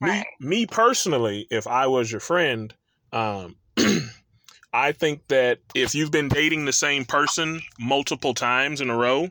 Right. 0.01 0.25
Me 0.39 0.49
me 0.49 0.65
personally, 0.65 1.47
if 1.49 1.67
I 1.67 1.87
was 1.87 2.11
your 2.11 2.21
friend, 2.21 2.73
um 3.11 3.55
I 4.73 4.91
think 4.91 5.27
that 5.29 5.59
if 5.73 5.95
you've 5.95 6.11
been 6.11 6.27
dating 6.27 6.65
the 6.65 6.73
same 6.73 7.05
person 7.05 7.61
multiple 7.79 8.33
times 8.33 8.81
in 8.81 8.89
a 8.89 8.97
row, 8.97 9.29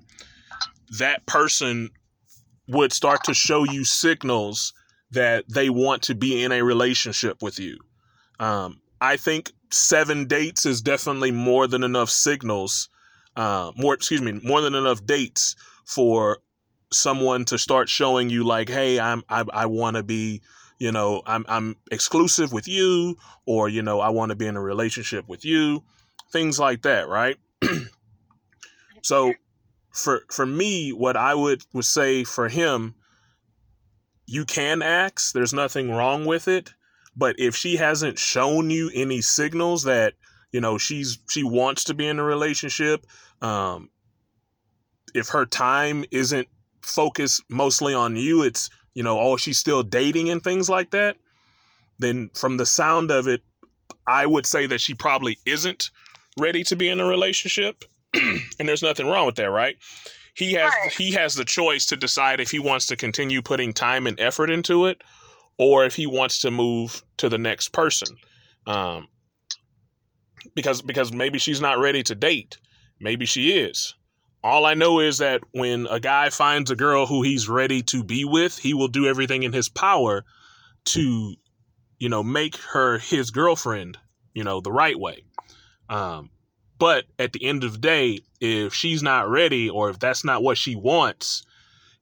that 0.99 1.27
person 1.27 1.91
would 2.67 2.93
start 2.93 3.25
to 3.25 3.35
show 3.35 3.65
you 3.65 3.85
signals 3.85 4.73
that 5.11 5.45
they 5.49 5.69
want 5.69 6.03
to 6.03 6.15
be 6.15 6.43
in 6.43 6.51
a 6.51 6.63
relationship 6.63 7.43
with 7.43 7.59
you. 7.59 7.79
Um, 8.41 8.81
I 9.03 9.19
think 9.19 9.53
seven 9.75 10.27
dates 10.27 10.65
is 10.67 10.81
definitely 10.81 11.31
more 11.31 11.67
than 11.67 11.83
enough 11.83 12.11
signals, 12.11 12.89
uh, 13.37 13.73
more 13.77 13.95
excuse 13.95 14.23
me, 14.23 14.33
more 14.45 14.61
than 14.61 14.75
enough 14.75 15.05
dates 15.05 15.57
for 15.85 16.39
someone 16.93 17.45
to 17.47 17.59
start 17.59 17.89
showing 17.89 18.31
you 18.31 18.45
like, 18.45 18.69
hey, 18.69 19.01
I'm 19.01 19.25
I, 19.29 19.45
I 19.53 19.67
want 19.67 19.97
to 19.97 20.03
be, 20.03 20.41
you 20.79 20.93
know, 20.93 21.23
I'm 21.27 21.45
I'm 21.49 21.77
exclusive 21.91 22.53
with 22.53 22.69
you, 22.69 23.17
or 23.47 23.69
you 23.69 23.83
know, 23.83 24.01
I 24.01 24.11
want 24.11 24.31
to 24.31 24.37
be 24.37 24.47
in 24.47 24.57
a 24.57 24.63
relationship 24.63 25.29
with 25.29 25.45
you, 25.45 25.83
things 26.33 26.59
like 26.59 26.83
that, 26.83 27.09
right? 27.09 27.37
so, 29.03 29.35
for 29.91 30.23
for 30.31 30.47
me, 30.47 30.93
what 30.93 31.17
I 31.17 31.35
would 31.35 31.65
would 31.73 31.85
say 31.85 32.23
for 32.23 32.49
him, 32.49 32.95
you 34.27 34.45
can 34.45 34.83
ask. 34.83 35.33
There's 35.33 35.53
nothing 35.53 35.91
wrong 35.91 36.25
with 36.25 36.47
it 36.47 36.73
but 37.17 37.37
if 37.39 37.55
she 37.55 37.77
hasn't 37.77 38.19
shown 38.19 38.71
you 38.71 38.91
any 38.95 39.21
signals 39.21 39.85
that 39.85 40.15
you 40.53 40.61
know 40.61 40.79
she's 40.79 41.19
she 41.29 41.43
wants 41.43 41.85
to 41.85 41.95
be 41.95 42.07
in 42.07 42.19
a 42.19 42.25
relationship, 42.25 43.07
um, 43.43 43.91
if 45.15 45.29
her 45.29 45.47
time 45.47 46.05
isn't 46.11 46.49
focused 46.83 47.43
mostly 47.49 47.95
on 47.95 48.17
you, 48.17 48.43
it's 48.43 48.71
you 48.95 49.03
know 49.03 49.19
oh 49.19 49.37
she's 49.37 49.59
still 49.59 49.83
dating 49.83 50.31
and 50.31 50.43
things 50.43 50.69
like 50.69 50.91
that. 50.91 51.17
Then 51.99 52.31
from 52.35 52.57
the 52.57 52.67
sound 52.67 53.11
of 53.11 53.29
it, 53.29 53.43
I 54.07 54.27
would 54.27 54.47
say 54.47 54.67
that 54.67 54.81
she 54.81 54.95
probably 54.95 55.39
isn't 55.47 55.91
ready 56.39 56.65
to 56.65 56.77
be 56.77 56.89
in 56.89 56.99
a 57.01 57.07
relationship, 57.07 57.85
and 58.15 58.69
there's 58.69 58.83
nothing 58.83 59.07
wrong 59.07 59.27
with 59.27 59.37
that, 59.37 59.51
right? 59.51 59.77
He 60.35 60.55
has 60.55 60.73
Right. 60.83 60.93
he 60.93 61.13
has 61.13 61.37
the 61.37 61.45
choice 61.45 61.87
to 61.87 61.97
decide 61.97 62.41
if 62.41 62.51
he 62.51 62.59
wants 62.59 62.87
to 62.87 62.97
continue 62.97 63.41
putting 63.41 63.73
time 63.73 64.09
and 64.09 64.19
effort 64.19 64.51
into 64.51 64.87
it 64.87 65.01
or 65.59 65.85
if 65.85 65.95
he 65.95 66.07
wants 66.07 66.41
to 66.41 66.51
move 66.51 67.03
to 67.19 67.29
the 67.29 67.39
next 67.39 67.73
person. 67.73 68.17
Um, 68.67 69.09
because 70.55 70.83
because 70.83 71.13
maybe 71.13 71.39
she's 71.39 71.61
not 71.61 71.79
ready 71.79 72.03
to 72.05 72.15
date. 72.15 72.59
Maybe 73.01 73.27
she 73.27 73.59
is. 73.59 73.95
All 74.43 74.67
I 74.67 74.75
know 74.75 75.01
is 75.01 75.19
that 75.19 75.41
when 75.53 75.87
a 75.87 75.99
guy 75.99 76.29
finds 76.29 76.71
a 76.71 76.77
girl 76.77 77.07
who 77.07 77.23
he's 77.23 77.49
ready 77.49 77.83
to 77.85 78.05
be 78.05 78.25
with, 78.25 78.59
he 78.59 78.75
will 78.75 78.89
do 78.89 79.07
everything 79.07 79.43
in 79.43 79.55
his 79.55 79.71
power 79.71 80.25
to, 80.87 81.35
you 81.99 82.09
know, 82.11 82.23
make 82.23 82.57
her 82.57 82.99
his 82.99 83.31
girlfriend, 83.31 83.97
you 84.35 84.45
know, 84.45 84.61
the 84.61 84.73
right 84.73 84.99
way. 84.99 85.25
Um, 85.89 86.31
but 86.79 87.05
at 87.19 87.33
the 87.33 87.45
end 87.45 87.65
of 87.65 87.73
the 87.73 87.79
day, 87.79 88.19
if 88.41 88.75
she's 88.75 89.03
not 89.03 89.31
ready 89.31 89.71
or 89.71 89.89
if 89.89 89.99
that's 89.99 90.25
not 90.25 90.43
what 90.43 90.59
she 90.59 90.77
wants, 90.77 91.43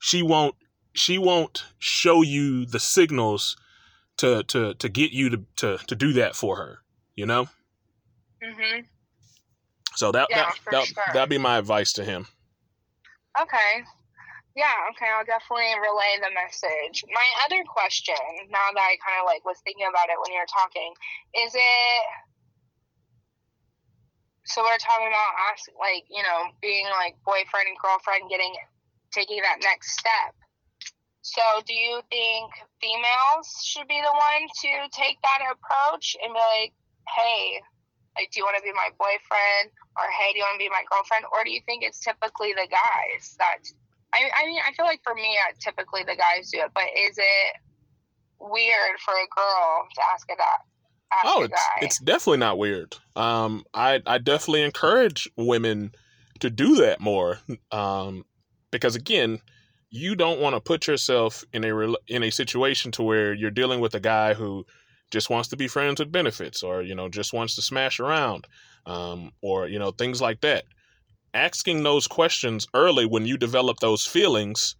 she 0.00 0.22
won't 0.22 0.56
she 0.94 1.18
won't 1.18 1.64
show 1.78 2.22
you 2.22 2.64
the 2.66 2.80
signals 2.80 3.56
to 4.16 4.42
to 4.44 4.74
to 4.74 4.88
get 4.88 5.12
you 5.12 5.30
to 5.30 5.44
to, 5.56 5.78
to 5.86 5.94
do 5.94 6.12
that 6.12 6.36
for 6.36 6.56
her 6.56 6.78
you 7.16 7.26
know 7.26 7.48
Mhm. 8.42 8.84
so 9.94 10.12
that 10.12 10.28
Yeah, 10.30 10.44
that, 10.46 10.70
that 10.70 10.86
sure. 10.86 11.04
that'd 11.14 11.28
be 11.28 11.38
my 11.38 11.58
advice 11.58 11.92
to 11.94 12.04
him 12.04 12.26
Okay. 13.40 13.82
Yeah, 14.54 14.76
okay, 14.92 15.08
I'll 15.08 15.24
definitely 15.24 15.72
relay 15.80 16.20
the 16.20 16.28
message. 16.36 17.04
My 17.08 17.28
other 17.48 17.64
question, 17.64 18.20
now 18.52 18.68
that 18.76 18.84
I 18.84 19.00
kind 19.00 19.16
of 19.16 19.24
like 19.24 19.40
was 19.48 19.56
thinking 19.64 19.88
about 19.88 20.12
it 20.12 20.20
when 20.20 20.28
you 20.28 20.40
were 20.44 20.52
talking, 20.52 20.92
is 21.40 21.54
it 21.56 22.04
so 24.44 24.60
we're 24.60 24.76
talking 24.76 25.06
about 25.08 25.32
ask 25.48 25.70
like, 25.80 26.04
you 26.10 26.20
know, 26.22 26.52
being 26.60 26.84
like 26.92 27.16
boyfriend 27.24 27.72
and 27.72 27.78
girlfriend 27.80 28.28
getting 28.28 28.52
taking 29.12 29.40
that 29.40 29.64
next 29.64 29.96
step. 29.96 30.34
So 31.22 31.42
do 31.66 31.74
you 31.74 32.02
think 32.10 32.50
females 32.82 33.46
should 33.62 33.86
be 33.86 34.00
the 34.02 34.10
one 34.10 34.44
to 34.62 34.90
take 34.90 35.18
that 35.22 35.54
approach 35.54 36.16
and 36.22 36.34
be 36.34 36.38
like, 36.38 36.74
hey, 37.16 37.62
like, 38.18 38.30
do 38.30 38.40
you 38.40 38.44
want 38.44 38.58
to 38.58 38.62
be 38.62 38.74
my 38.74 38.90
boyfriend? 38.98 39.70
Or 39.96 40.10
hey, 40.10 40.32
do 40.32 40.38
you 40.38 40.44
want 40.44 40.58
to 40.58 40.64
be 40.64 40.68
my 40.68 40.82
girlfriend? 40.90 41.24
Or 41.32 41.44
do 41.44 41.50
you 41.50 41.62
think 41.64 41.84
it's 41.86 42.00
typically 42.00 42.52
the 42.52 42.66
guys 42.66 43.34
that? 43.38 43.62
I, 44.12 44.28
I 44.34 44.46
mean, 44.46 44.60
I 44.66 44.74
feel 44.74 44.84
like 44.84 45.00
for 45.02 45.14
me, 45.14 45.38
uh, 45.48 45.54
typically 45.62 46.02
the 46.02 46.16
guys 46.16 46.50
do 46.50 46.58
it. 46.60 46.70
But 46.74 46.90
is 46.92 47.16
it 47.16 47.50
weird 48.38 48.98
for 49.00 49.14
a 49.14 49.28
girl 49.30 49.86
to 49.94 50.00
ask 50.12 50.28
a 50.30 50.36
guy? 50.36 50.60
Ask 51.12 51.24
oh 51.24 51.40
a 51.40 51.44
it's 51.44 51.52
guy? 51.52 51.78
it's 51.82 51.98
definitely 51.98 52.38
not 52.38 52.56
weird 52.56 52.96
um 53.16 53.64
i 53.74 54.00
i 54.06 54.16
definitely 54.16 54.62
encourage 54.62 55.28
women 55.36 55.92
to 56.40 56.48
do 56.48 56.76
that 56.76 57.00
more 57.00 57.38
um 57.70 58.24
because 58.70 58.96
again 58.96 59.38
you 59.92 60.16
don't 60.16 60.40
want 60.40 60.56
to 60.56 60.60
put 60.60 60.86
yourself 60.86 61.44
in 61.52 61.64
a 61.64 61.94
in 62.08 62.22
a 62.22 62.30
situation 62.30 62.90
to 62.92 63.02
where 63.02 63.34
you're 63.34 63.50
dealing 63.50 63.78
with 63.78 63.94
a 63.94 64.00
guy 64.00 64.32
who 64.32 64.64
just 65.10 65.28
wants 65.28 65.50
to 65.50 65.56
be 65.56 65.68
friends 65.68 66.00
with 66.00 66.10
benefits 66.10 66.62
or 66.62 66.80
you 66.82 66.94
know 66.94 67.10
just 67.10 67.34
wants 67.34 67.54
to 67.54 67.62
smash 67.62 68.00
around 68.00 68.46
um, 68.86 69.30
or 69.42 69.68
you 69.68 69.78
know 69.78 69.90
things 69.90 70.20
like 70.20 70.40
that. 70.40 70.64
Asking 71.34 71.82
those 71.82 72.06
questions 72.06 72.66
early 72.72 73.04
when 73.04 73.26
you 73.26 73.36
develop 73.36 73.80
those 73.80 74.06
feelings 74.06 74.76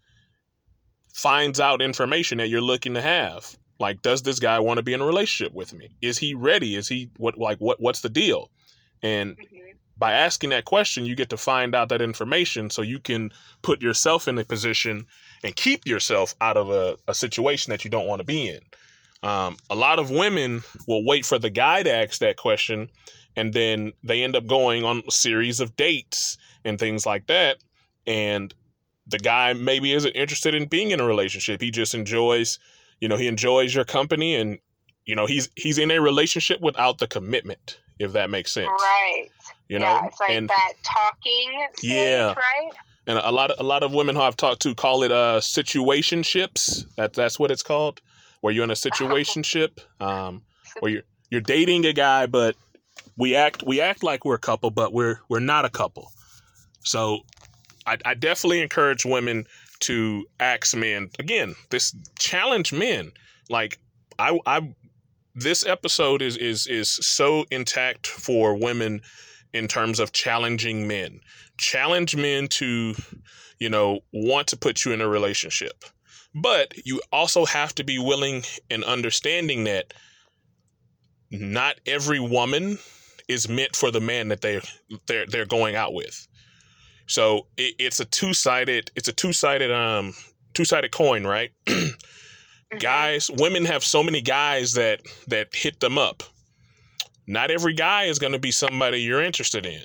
finds 1.12 1.60
out 1.60 1.82
information 1.82 2.38
that 2.38 2.48
you're 2.48 2.62
looking 2.62 2.94
to 2.94 3.02
have. 3.02 3.54
Like 3.78 4.00
does 4.00 4.22
this 4.22 4.40
guy 4.40 4.60
want 4.60 4.78
to 4.78 4.82
be 4.82 4.94
in 4.94 5.02
a 5.02 5.06
relationship 5.06 5.52
with 5.52 5.74
me? 5.74 5.90
Is 6.00 6.16
he 6.16 6.34
ready? 6.34 6.74
Is 6.74 6.88
he 6.88 7.10
what 7.18 7.36
like 7.36 7.58
what 7.58 7.82
what's 7.82 8.00
the 8.00 8.08
deal? 8.08 8.50
And 9.02 9.36
Mhm. 9.36 9.74
By 10.02 10.14
asking 10.14 10.50
that 10.50 10.64
question, 10.64 11.06
you 11.06 11.14
get 11.14 11.30
to 11.30 11.36
find 11.36 11.76
out 11.76 11.88
that 11.90 12.02
information 12.02 12.70
so 12.70 12.82
you 12.82 12.98
can 12.98 13.30
put 13.62 13.80
yourself 13.80 14.26
in 14.26 14.36
a 14.36 14.44
position 14.44 15.06
and 15.44 15.54
keep 15.54 15.86
yourself 15.86 16.34
out 16.40 16.56
of 16.56 16.70
a, 16.70 16.96
a 17.06 17.14
situation 17.14 17.70
that 17.70 17.84
you 17.84 17.90
don't 17.90 18.08
want 18.08 18.18
to 18.18 18.24
be 18.24 18.48
in. 18.48 18.58
Um, 19.22 19.56
a 19.70 19.76
lot 19.76 20.00
of 20.00 20.10
women 20.10 20.64
will 20.88 21.04
wait 21.04 21.24
for 21.24 21.38
the 21.38 21.50
guy 21.50 21.84
to 21.84 21.94
ask 21.94 22.18
that 22.18 22.36
question, 22.36 22.90
and 23.36 23.52
then 23.52 23.92
they 24.02 24.24
end 24.24 24.34
up 24.34 24.44
going 24.44 24.84
on 24.84 25.04
a 25.06 25.12
series 25.12 25.60
of 25.60 25.76
dates 25.76 26.36
and 26.64 26.80
things 26.80 27.06
like 27.06 27.28
that. 27.28 27.58
And 28.04 28.52
the 29.06 29.20
guy 29.20 29.52
maybe 29.52 29.92
isn't 29.92 30.16
interested 30.16 30.52
in 30.52 30.66
being 30.66 30.90
in 30.90 30.98
a 30.98 31.06
relationship. 31.06 31.60
He 31.60 31.70
just 31.70 31.94
enjoys, 31.94 32.58
you 33.00 33.06
know, 33.06 33.16
he 33.16 33.28
enjoys 33.28 33.72
your 33.72 33.84
company 33.84 34.34
and 34.34 34.58
you 35.04 35.16
know, 35.16 35.26
he's 35.26 35.48
he's 35.56 35.78
in 35.78 35.90
a 35.90 36.00
relationship 36.00 36.60
without 36.60 36.98
the 36.98 37.06
commitment, 37.06 37.80
if 37.98 38.12
that 38.12 38.30
makes 38.30 38.52
sense. 38.52 38.68
Right. 38.68 39.26
You 39.72 39.78
know, 39.78 39.86
yeah, 39.86 40.06
it's 40.06 40.20
like 40.20 40.30
and 40.30 40.48
that 40.50 40.72
talking 40.84 41.66
stage, 41.76 41.90
Yeah. 41.90 42.34
right? 42.34 42.70
and 43.06 43.18
a 43.18 43.30
lot 43.32 43.50
of 43.50 43.58
a 43.58 43.62
lot 43.62 43.82
of 43.82 43.92
women 43.92 44.14
who 44.14 44.20
I've 44.22 44.36
talked 44.36 44.60
to 44.62 44.74
call 44.74 45.02
it 45.02 45.10
uh 45.10 45.40
situationships. 45.40 46.84
That 46.96 47.14
that's 47.14 47.38
what 47.38 47.50
it's 47.50 47.62
called, 47.62 48.00
where 48.42 48.52
you're 48.52 48.64
in 48.64 48.70
a 48.70 48.74
situationship, 48.88 49.78
um, 50.00 50.42
where 50.80 50.92
you're 50.92 51.02
you're 51.30 51.40
dating 51.40 51.86
a 51.86 51.92
guy, 51.92 52.26
but 52.26 52.54
we 53.16 53.34
act 53.34 53.62
we 53.66 53.80
act 53.80 54.02
like 54.02 54.24
we're 54.26 54.34
a 54.34 54.38
couple, 54.38 54.70
but 54.70 54.92
we're 54.92 55.20
we're 55.30 55.40
not 55.40 55.64
a 55.64 55.70
couple. 55.70 56.12
So 56.84 57.20
I, 57.86 57.96
I 58.04 58.14
definitely 58.14 58.60
encourage 58.60 59.04
women 59.04 59.46
to 59.80 60.26
ask 60.38 60.76
men 60.76 61.10
again. 61.18 61.54
This 61.70 61.94
challenge 62.18 62.72
men. 62.72 63.12
Like 63.48 63.78
I 64.18 64.38
I 64.46 64.74
this 65.34 65.64
episode 65.64 66.20
is 66.22 66.36
is 66.36 66.66
is 66.66 66.90
so 66.90 67.46
intact 67.50 68.06
for 68.06 68.54
women 68.54 69.00
in 69.52 69.68
terms 69.68 70.00
of 70.00 70.12
challenging 70.12 70.86
men. 70.86 71.20
Challenge 71.58 72.16
men 72.16 72.48
to, 72.48 72.94
you 73.58 73.68
know, 73.68 74.00
want 74.12 74.48
to 74.48 74.56
put 74.56 74.84
you 74.84 74.92
in 74.92 75.00
a 75.00 75.08
relationship. 75.08 75.84
But 76.34 76.74
you 76.86 77.02
also 77.12 77.44
have 77.44 77.74
to 77.74 77.84
be 77.84 77.98
willing 77.98 78.42
and 78.70 78.84
understanding 78.84 79.64
that 79.64 79.92
not 81.30 81.76
every 81.86 82.20
woman 82.20 82.78
is 83.28 83.48
meant 83.48 83.76
for 83.76 83.90
the 83.90 84.00
man 84.00 84.28
that 84.28 84.40
they 84.40 84.60
they're 85.06 85.26
they're 85.26 85.46
going 85.46 85.76
out 85.76 85.94
with. 85.94 86.26
So 87.06 87.46
it, 87.56 87.74
it's 87.78 88.00
a 88.00 88.04
two 88.04 88.34
sided 88.34 88.90
it's 88.96 89.08
a 89.08 89.12
two 89.12 89.32
sided 89.32 89.70
um 89.70 90.14
two 90.54 90.64
sided 90.64 90.92
coin, 90.92 91.24
right? 91.24 91.50
guys, 92.78 93.30
women 93.30 93.64
have 93.64 93.84
so 93.84 94.02
many 94.02 94.20
guys 94.20 94.72
that 94.74 95.00
that 95.28 95.54
hit 95.54 95.80
them 95.80 95.98
up. 95.98 96.22
Not 97.32 97.50
every 97.50 97.72
guy 97.72 98.04
is 98.04 98.18
going 98.18 98.34
to 98.34 98.38
be 98.38 98.50
somebody 98.50 99.00
you're 99.00 99.22
interested 99.22 99.64
in. 99.64 99.84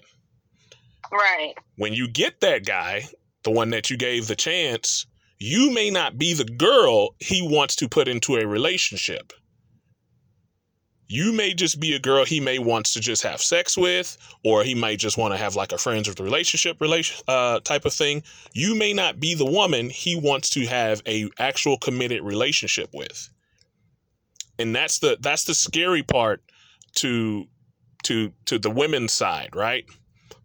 Right. 1.10 1.54
When 1.78 1.94
you 1.94 2.10
get 2.10 2.42
that 2.42 2.66
guy, 2.66 3.08
the 3.44 3.52
one 3.52 3.70
that 3.70 3.90
you 3.90 3.96
gave 3.96 4.28
the 4.28 4.36
chance, 4.36 5.06
you 5.40 5.72
may 5.72 5.90
not 5.90 6.18
be 6.18 6.34
the 6.34 6.44
girl 6.44 7.16
he 7.20 7.42
wants 7.42 7.78
to 7.78 7.88
put 7.88 8.10
into 8.10 8.36
a 8.36 8.46
relationship. 8.46 9.32
You 11.08 11.32
may 11.32 11.54
just 11.54 11.80
be 11.80 11.96
a 11.96 12.00
girl 12.00 12.26
he 12.26 12.42
may 12.42 12.60
wants 12.60 12.92
to 12.96 13.00
just 13.00 13.24
have 13.24 13.42
sex 13.42 13.78
with, 13.78 14.18
or 14.44 14.66
he 14.66 14.76
might 14.76 15.00
just 15.00 15.18
want 15.18 15.34
to 15.34 15.38
have 15.38 15.56
like 15.56 15.72
a 15.72 15.78
friends 15.78 16.10
with 16.10 16.20
relationship 16.20 16.82
relation 16.82 17.16
uh, 17.30 17.62
type 17.62 17.86
of 17.86 17.94
thing. 17.94 18.24
You 18.52 18.76
may 18.76 18.92
not 18.92 19.22
be 19.22 19.36
the 19.36 19.46
woman 19.50 19.90
he 19.90 20.18
wants 20.18 20.50
to 20.50 20.66
have 20.66 21.02
a 21.08 21.30
actual 21.40 21.78
committed 21.78 22.24
relationship 22.24 22.90
with, 22.94 23.30
and 24.60 24.76
that's 24.76 25.00
the 25.00 25.18
that's 25.22 25.46
the 25.46 25.56
scary 25.56 26.04
part 26.04 26.42
to 26.98 27.46
to 28.04 28.32
to 28.46 28.60
the 28.60 28.70
women's 28.70 29.14
side, 29.14 29.56
right? 29.56 29.86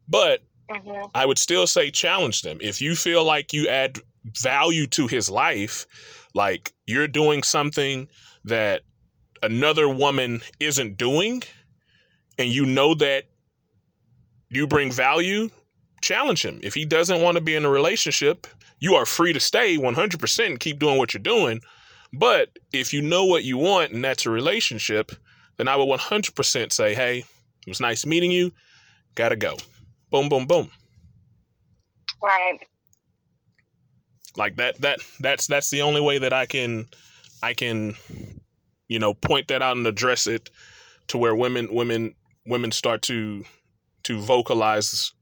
But 0.08 0.40
hmm 0.70 1.04
I 1.14 1.26
would 1.26 1.38
still 1.38 1.66
say 1.66 1.90
challenge 1.90 2.42
them. 2.42 2.58
If 2.60 2.80
you 2.80 2.94
feel 2.96 3.24
like 3.24 3.52
you 3.52 3.68
add 3.68 3.98
value 4.40 4.86
to 4.88 5.06
his 5.06 5.28
life, 5.30 5.86
like 6.34 6.72
you're 6.86 7.08
doing 7.08 7.42
something 7.42 8.08
that 8.44 8.82
another 9.42 9.88
woman 9.88 10.42
isn't 10.60 10.96
doing, 10.96 11.42
and 12.38 12.48
you 12.48 12.64
know 12.66 12.94
that 12.94 13.24
you 14.50 14.66
bring 14.66 14.90
value, 14.92 15.48
challenge 16.02 16.44
him. 16.44 16.60
If 16.62 16.74
he 16.74 16.84
doesn't 16.84 17.22
want 17.22 17.36
to 17.36 17.40
be 17.40 17.54
in 17.54 17.64
a 17.64 17.70
relationship, 17.70 18.46
you 18.80 18.94
are 18.94 19.06
free 19.06 19.32
to 19.32 19.40
stay 19.40 19.76
100% 19.78 20.46
and 20.46 20.60
keep 20.60 20.78
doing 20.78 20.98
what 20.98 21.14
you're 21.14 21.22
doing. 21.22 21.60
But 22.12 22.58
if 22.72 22.92
you 22.92 23.00
know 23.00 23.24
what 23.24 23.44
you 23.44 23.56
want 23.56 23.92
and 23.92 24.04
that's 24.04 24.26
a 24.26 24.30
relationship, 24.30 25.12
then 25.56 25.68
I 25.68 25.76
would 25.76 25.88
100% 25.88 26.72
say, 26.72 26.94
hey, 26.94 27.18
it 27.18 27.70
was 27.70 27.80
nice 27.80 28.06
meeting 28.06 28.30
you. 28.30 28.52
Gotta 29.14 29.36
go. 29.36 29.56
Boom, 30.10 30.28
boom, 30.28 30.46
boom. 30.46 30.70
Right. 32.22 32.58
like 34.36 34.56
that 34.56 34.80
that 34.80 35.00
that's 35.20 35.46
that's 35.46 35.70
the 35.70 35.82
only 35.82 36.00
way 36.00 36.18
that 36.18 36.32
i 36.32 36.46
can 36.46 36.86
i 37.42 37.52
can 37.52 37.94
you 38.88 38.98
know 38.98 39.12
point 39.14 39.48
that 39.48 39.62
out 39.62 39.76
and 39.76 39.86
address 39.86 40.26
it 40.26 40.50
to 41.08 41.18
where 41.18 41.34
women 41.34 41.68
women 41.72 42.14
women 42.46 42.70
start 42.72 43.02
to 43.02 43.44
to 44.04 44.20
vocalize 44.20 45.12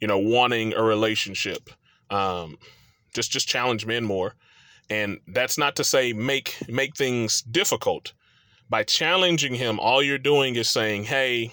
you 0.00 0.06
know 0.06 0.18
wanting 0.18 0.74
a 0.74 0.82
relationship 0.82 1.70
um 2.10 2.58
just 3.14 3.30
just 3.30 3.48
challenge 3.48 3.86
men 3.86 4.04
more 4.04 4.34
and 4.90 5.18
that's 5.28 5.58
not 5.58 5.76
to 5.76 5.82
say 5.84 6.12
make 6.12 6.56
make 6.68 6.94
things 6.96 7.42
difficult 7.42 8.12
by 8.68 8.82
challenging 8.82 9.54
him 9.54 9.78
all 9.80 10.02
you're 10.02 10.18
doing 10.18 10.54
is 10.56 10.68
saying 10.68 11.04
hey 11.04 11.52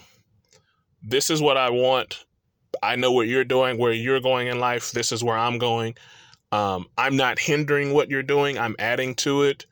this 1.02 1.30
is 1.30 1.42
what 1.42 1.58
i 1.58 1.70
want 1.70 2.26
i 2.82 2.96
know 2.96 3.12
what 3.12 3.28
you're 3.28 3.44
doing 3.44 3.78
where 3.78 3.92
you're 3.92 4.20
going 4.20 4.48
in 4.48 4.60
life 4.60 4.92
this 4.92 5.12
is 5.12 5.24
where 5.24 5.38
i'm 5.38 5.58
going 5.58 5.96
um, 6.54 6.86
I'm 7.00 7.18
not 7.18 7.40
hindering 7.40 7.96
what 7.96 8.12
you're 8.12 8.22
doing. 8.22 8.60
I'm 8.60 8.76
adding 8.78 9.16
to 9.16 9.42
it. 9.42 9.66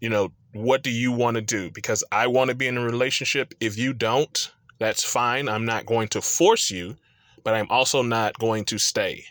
You 0.00 0.10
know, 0.10 0.30
what 0.52 0.84
do 0.84 0.90
you 0.90 1.10
want 1.10 1.34
to 1.34 1.40
do? 1.40 1.72
Because 1.72 2.04
I 2.12 2.28
want 2.28 2.50
to 2.50 2.54
be 2.54 2.68
in 2.68 2.78
a 2.78 2.84
relationship. 2.84 3.52
If 3.58 3.76
you 3.76 3.92
don't, 3.92 4.52
that's 4.78 5.02
fine. 5.02 5.48
I'm 5.48 5.64
not 5.64 5.86
going 5.86 6.06
to 6.08 6.22
force 6.22 6.70
you, 6.70 6.96
but 7.42 7.54
I'm 7.54 7.66
also 7.68 8.00
not 8.00 8.38
going 8.38 8.64
to 8.66 8.78
stay. 8.78 9.24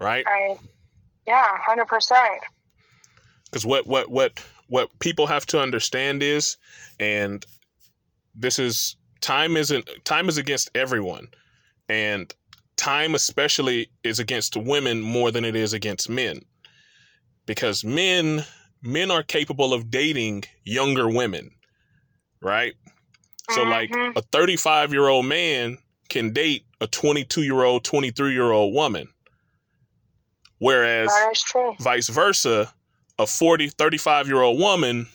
Right? 0.00 0.26
Right. 0.26 0.58
Yeah, 1.24 1.56
hundred 1.64 1.86
percent. 1.86 2.42
Because 3.44 3.64
what 3.64 3.86
what 3.86 4.10
what 4.10 4.44
what 4.68 4.96
people 4.98 5.26
have 5.26 5.46
to 5.46 5.60
understand 5.60 6.22
is, 6.22 6.56
and 6.98 7.44
this 8.34 8.58
is 8.58 8.96
time 9.20 9.56
isn't 9.56 9.88
time 10.04 10.28
is 10.28 10.36
against 10.38 10.70
everyone, 10.74 11.28
and 11.88 12.34
time 12.76 13.14
especially 13.14 13.88
is 14.02 14.18
against 14.18 14.56
women 14.56 15.00
more 15.00 15.30
than 15.30 15.44
it 15.44 15.54
is 15.54 15.72
against 15.72 16.08
men 16.08 16.40
because 17.46 17.84
men 17.84 18.44
men 18.82 19.10
are 19.10 19.22
capable 19.22 19.72
of 19.72 19.90
dating 19.90 20.42
younger 20.64 21.08
women 21.08 21.50
right 22.42 22.74
so 23.52 23.62
like 23.62 23.90
Mhm. 23.90 24.16
a 24.16 24.22
35 24.22 24.92
year 24.92 25.06
old 25.06 25.24
man 25.26 25.78
can 26.08 26.32
date 26.32 26.66
a 26.80 26.86
22 26.88 27.42
year 27.44 27.62
old 27.62 27.84
23 27.84 28.32
year 28.32 28.50
old 28.50 28.74
woman 28.74 29.08
whereas 30.58 31.10
true. 31.46 31.76
vice 31.80 32.08
versa 32.08 32.74
a 33.18 33.26
40 33.26 33.68
35 33.68 34.26
year 34.28 34.40
old 34.42 34.58
woman 34.58 35.06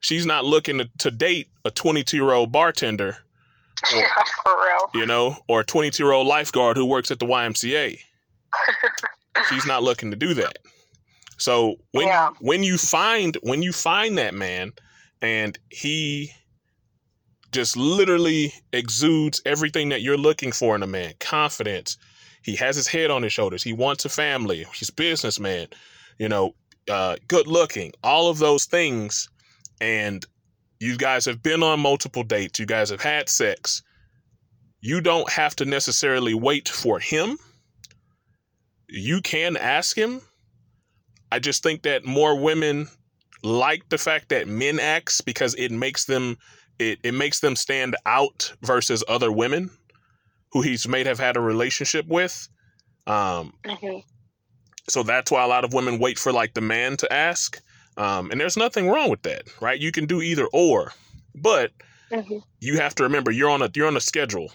she's 0.00 0.24
not 0.26 0.44
looking 0.44 0.78
to, 0.78 0.88
to 0.98 1.10
date 1.10 1.48
a 1.64 1.70
22 1.70 2.16
year 2.16 2.32
old 2.32 2.50
bartender 2.52 3.18
Yeah, 3.94 4.06
for 4.44 4.52
real. 4.52 5.00
you 5.02 5.06
know, 5.06 5.36
or 5.48 5.60
a 5.60 5.64
22 5.64 6.02
year 6.02 6.12
old 6.12 6.26
lifeguard 6.26 6.76
who 6.76 6.86
works 6.86 7.10
at 7.10 7.18
the 7.18 7.26
YMCA. 7.26 7.98
She's 9.48 9.66
not 9.66 9.82
looking 9.82 10.10
to 10.10 10.16
do 10.16 10.34
that. 10.34 10.58
So 11.38 11.76
when 11.92 12.06
Yeah. 12.08 12.30
when 12.40 12.62
you 12.62 12.76
find 12.78 13.36
when 13.42 13.62
you 13.62 13.72
find 13.72 14.18
that 14.18 14.34
man 14.34 14.72
and 15.22 15.58
he 15.70 16.30
just 17.52 17.76
literally 17.76 18.52
exudes 18.72 19.42
everything 19.44 19.88
that 19.90 20.02
you're 20.02 20.16
looking 20.16 20.52
for 20.52 20.74
in 20.74 20.82
a 20.82 20.86
man, 20.86 21.14
confidence. 21.20 21.96
He 22.42 22.56
has 22.56 22.76
his 22.76 22.86
head 22.86 23.10
on 23.10 23.22
his 23.22 23.32
shoulders. 23.32 23.62
He 23.62 23.72
wants 23.72 24.04
a 24.04 24.08
family. 24.08 24.64
He's 24.74 24.88
a 24.88 24.92
businessman, 24.94 25.66
you 26.18 26.28
know, 26.28 26.54
uh, 26.88 27.16
good 27.28 27.46
looking, 27.46 27.92
all 28.02 28.28
of 28.28 28.38
those 28.38 28.64
things. 28.64 29.28
And 29.80 30.24
you 30.78 30.96
guys 30.96 31.24
have 31.26 31.42
been 31.42 31.62
on 31.62 31.80
multiple 31.80 32.22
dates. 32.22 32.58
You 32.58 32.66
guys 32.66 32.90
have 32.90 33.02
had 33.02 33.28
sex. 33.28 33.82
You 34.80 35.00
don't 35.00 35.30
have 35.30 35.54
to 35.56 35.64
necessarily 35.64 36.34
wait 36.34 36.68
for 36.68 36.98
him. 36.98 37.38
You 38.88 39.20
can 39.20 39.56
ask 39.56 39.96
him. 39.96 40.20
I 41.30 41.38
just 41.38 41.62
think 41.62 41.82
that 41.82 42.04
more 42.04 42.38
women 42.38 42.88
like 43.42 43.88
the 43.88 43.98
fact 43.98 44.28
that 44.30 44.48
men 44.48 44.80
ask 44.80 45.24
because 45.24 45.54
it 45.54 45.70
makes 45.70 46.04
them 46.04 46.36
it, 46.78 46.98
it 47.02 47.12
makes 47.12 47.40
them 47.40 47.56
stand 47.56 47.94
out 48.06 48.52
versus 48.62 49.04
other 49.06 49.30
women 49.30 49.70
who 50.52 50.62
he's 50.62 50.88
may 50.88 51.04
have 51.04 51.18
had 51.18 51.36
a 51.36 51.40
relationship 51.40 52.06
with. 52.08 52.48
Um, 53.06 53.52
Mhm. 53.64 54.02
So 54.88 55.02
that's 55.02 55.30
why 55.30 55.42
a 55.44 55.48
lot 55.48 55.64
of 55.64 55.72
women 55.72 55.98
wait 55.98 56.18
for 56.18 56.32
like 56.32 56.54
the 56.54 56.60
man 56.60 56.96
to 56.98 57.12
ask. 57.12 57.60
Um, 57.96 58.30
and 58.30 58.40
there's 58.40 58.56
nothing 58.56 58.88
wrong 58.88 59.10
with 59.10 59.22
that, 59.22 59.42
right? 59.60 59.78
You 59.78 59.92
can 59.92 60.06
do 60.06 60.22
either 60.22 60.46
or, 60.52 60.92
but 61.34 61.72
Mhm. 62.12 62.42
you 62.60 62.78
have 62.78 62.94
to 62.96 63.02
remember 63.04 63.30
you're 63.30 63.50
on 63.50 63.62
a 63.62 63.70
you're 63.74 63.86
on 63.86 63.96
a 63.96 64.00
schedule, 64.00 64.52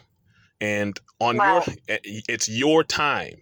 and 0.62 1.00
on 1.20 1.38
Right. 1.38 1.68
your 1.88 2.00
it's 2.28 2.50
your 2.50 2.84
time. 2.84 3.42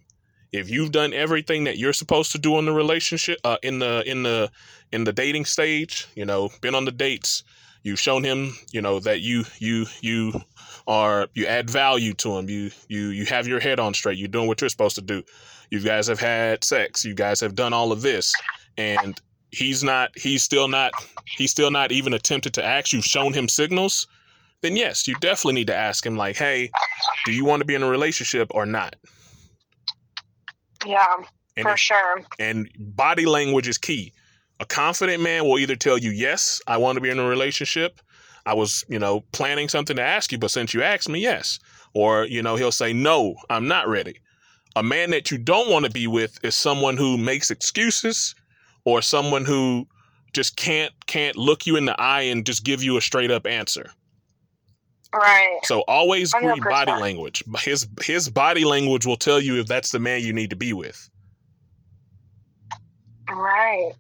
If 0.52 0.70
you've 0.70 0.92
done 0.92 1.14
everything 1.14 1.64
that 1.64 1.78
you're 1.78 1.94
supposed 1.94 2.32
to 2.34 2.38
do 2.38 2.60
in 2.60 2.66
the 2.66 2.74
relationship, 2.74 3.40
uh, 3.44 3.58
in 3.64 3.80
the 3.80 4.04
in 4.06 4.24
the 4.24 4.52
in 4.92 5.04
the 5.04 5.14
dating 5.14 5.46
stage, 5.46 6.06
you 6.16 6.26
know, 6.26 6.50
been 6.62 6.76
on 6.76 6.86
the 6.86 6.92
dates, 6.92 7.44
you've 7.82 8.00
shown 8.00 8.24
him, 8.24 8.56
you 8.72 8.82
know, 8.82 9.00
that 9.00 9.22
you 9.22 9.46
you 9.58 9.88
you 10.02 10.42
are 10.88 11.28
you 11.34 11.48
add 11.48 11.70
value 11.70 12.14
to 12.16 12.38
him. 12.38 12.50
You 12.50 12.72
you 12.88 13.08
you 13.08 13.26
have 13.26 13.48
your 13.48 13.60
head 13.60 13.80
on 13.80 13.94
straight. 13.94 14.18
You're 14.18 14.28
doing 14.28 14.48
what 14.48 14.62
you're 14.62 14.70
supposed 14.70 14.96
to 14.96 15.02
do. 15.02 15.24
You 15.70 15.80
guys 15.80 16.08
have 16.08 16.20
had 16.20 16.64
sex. 16.64 17.04
You 17.06 17.14
guys 17.14 17.40
have 17.42 17.56
done 17.56 17.74
all 17.74 17.92
of 17.92 18.02
this, 18.02 18.34
and 18.78 19.20
he's 19.52 19.84
not. 19.84 20.12
He's 20.18 20.44
still 20.44 20.68
not. 20.68 20.92
He's 21.38 21.52
still 21.52 21.72
not 21.72 21.92
even 21.92 22.14
attempted 22.14 22.54
to 22.56 22.64
ask. 22.66 22.94
You've 22.94 23.06
shown 23.06 23.34
him 23.34 23.48
signals. 23.48 24.08
Then 24.62 24.76
yes, 24.78 25.08
you 25.08 25.16
definitely 25.16 25.56
need 25.56 25.68
to 25.68 25.76
ask 25.76 26.06
him. 26.06 26.16
Like, 26.16 26.38
hey, 26.38 26.70
do 27.26 27.32
you 27.34 27.44
want 27.44 27.60
to 27.62 27.66
be 27.66 27.76
in 27.76 27.84
a 27.84 27.90
relationship 27.90 28.48
or 28.52 28.66
not? 28.66 28.96
Yeah, 30.86 31.04
And 31.58 31.64
for 31.64 31.74
if- 31.74 31.80
sure. 31.80 32.22
and 32.40 32.70
body 32.78 33.26
language 33.26 33.68
is 33.68 33.78
key. 33.78 34.14
A 34.60 34.66
confident 34.66 35.22
man 35.24 35.46
will 35.46 35.60
either 35.60 35.76
tell 35.76 35.98
you, 35.98 36.12
yes, 36.12 36.62
I 36.68 36.78
want 36.78 36.96
to 36.98 37.02
be 37.02 37.10
in 37.10 37.20
a 37.20 37.26
relationship. 37.28 38.00
I 38.46 38.54
was, 38.54 38.84
you 38.90 39.00
know, 39.00 39.22
planning 39.32 39.70
something 39.70 39.96
to 39.96 40.02
ask 40.02 40.32
you, 40.32 40.38
but 40.38 40.52
since 40.52 40.74
you 40.74 40.84
asked 40.84 41.10
me, 41.10 41.20
yes. 41.22 41.60
Or, 41.94 42.26
you 42.26 42.42
know, 42.42 42.56
he'll 42.56 42.72
say, 42.72 42.92
no, 42.94 43.36
I'm 43.50 43.68
not 43.68 43.88
ready. 43.88 44.20
A 44.76 44.84
man 44.84 45.12
that 45.12 45.32
you 45.32 45.38
don't 45.38 45.70
want 45.70 45.86
to 45.86 45.92
be 45.92 46.08
with 46.08 46.44
is 46.44 46.56
someone 46.56 46.98
who 46.98 47.18
makes 47.18 47.52
excuses 47.52 48.36
or 48.86 49.02
someone 49.02 49.46
who 49.46 49.88
just 50.34 50.56
can't 50.56 50.92
can't 51.06 51.36
look 51.36 51.66
you 51.68 51.76
in 51.76 51.86
the 51.86 52.00
eye 52.02 52.22
and 52.22 52.46
just 52.46 52.64
give 52.64 52.84
you 52.84 52.98
a 52.98 53.02
straight 53.02 53.32
up 53.32 53.46
answer. 53.46 53.92
Right. 55.14 55.60
So 55.64 55.82
always 55.88 56.34
read 56.34 56.60
100%. 56.60 56.70
body 56.70 56.92
language. 56.92 57.44
His 57.60 57.88
his 58.02 58.30
body 58.30 58.66
language 58.66 59.06
will 59.06 59.18
tell 59.18 59.40
you 59.40 59.60
if 59.60 59.68
that's 59.68 59.92
the 59.92 60.00
man 60.00 60.22
you 60.22 60.34
need 60.34 60.50
to 60.50 60.56
be 60.56 60.74
with. 60.74 61.10
Right. 63.30 63.94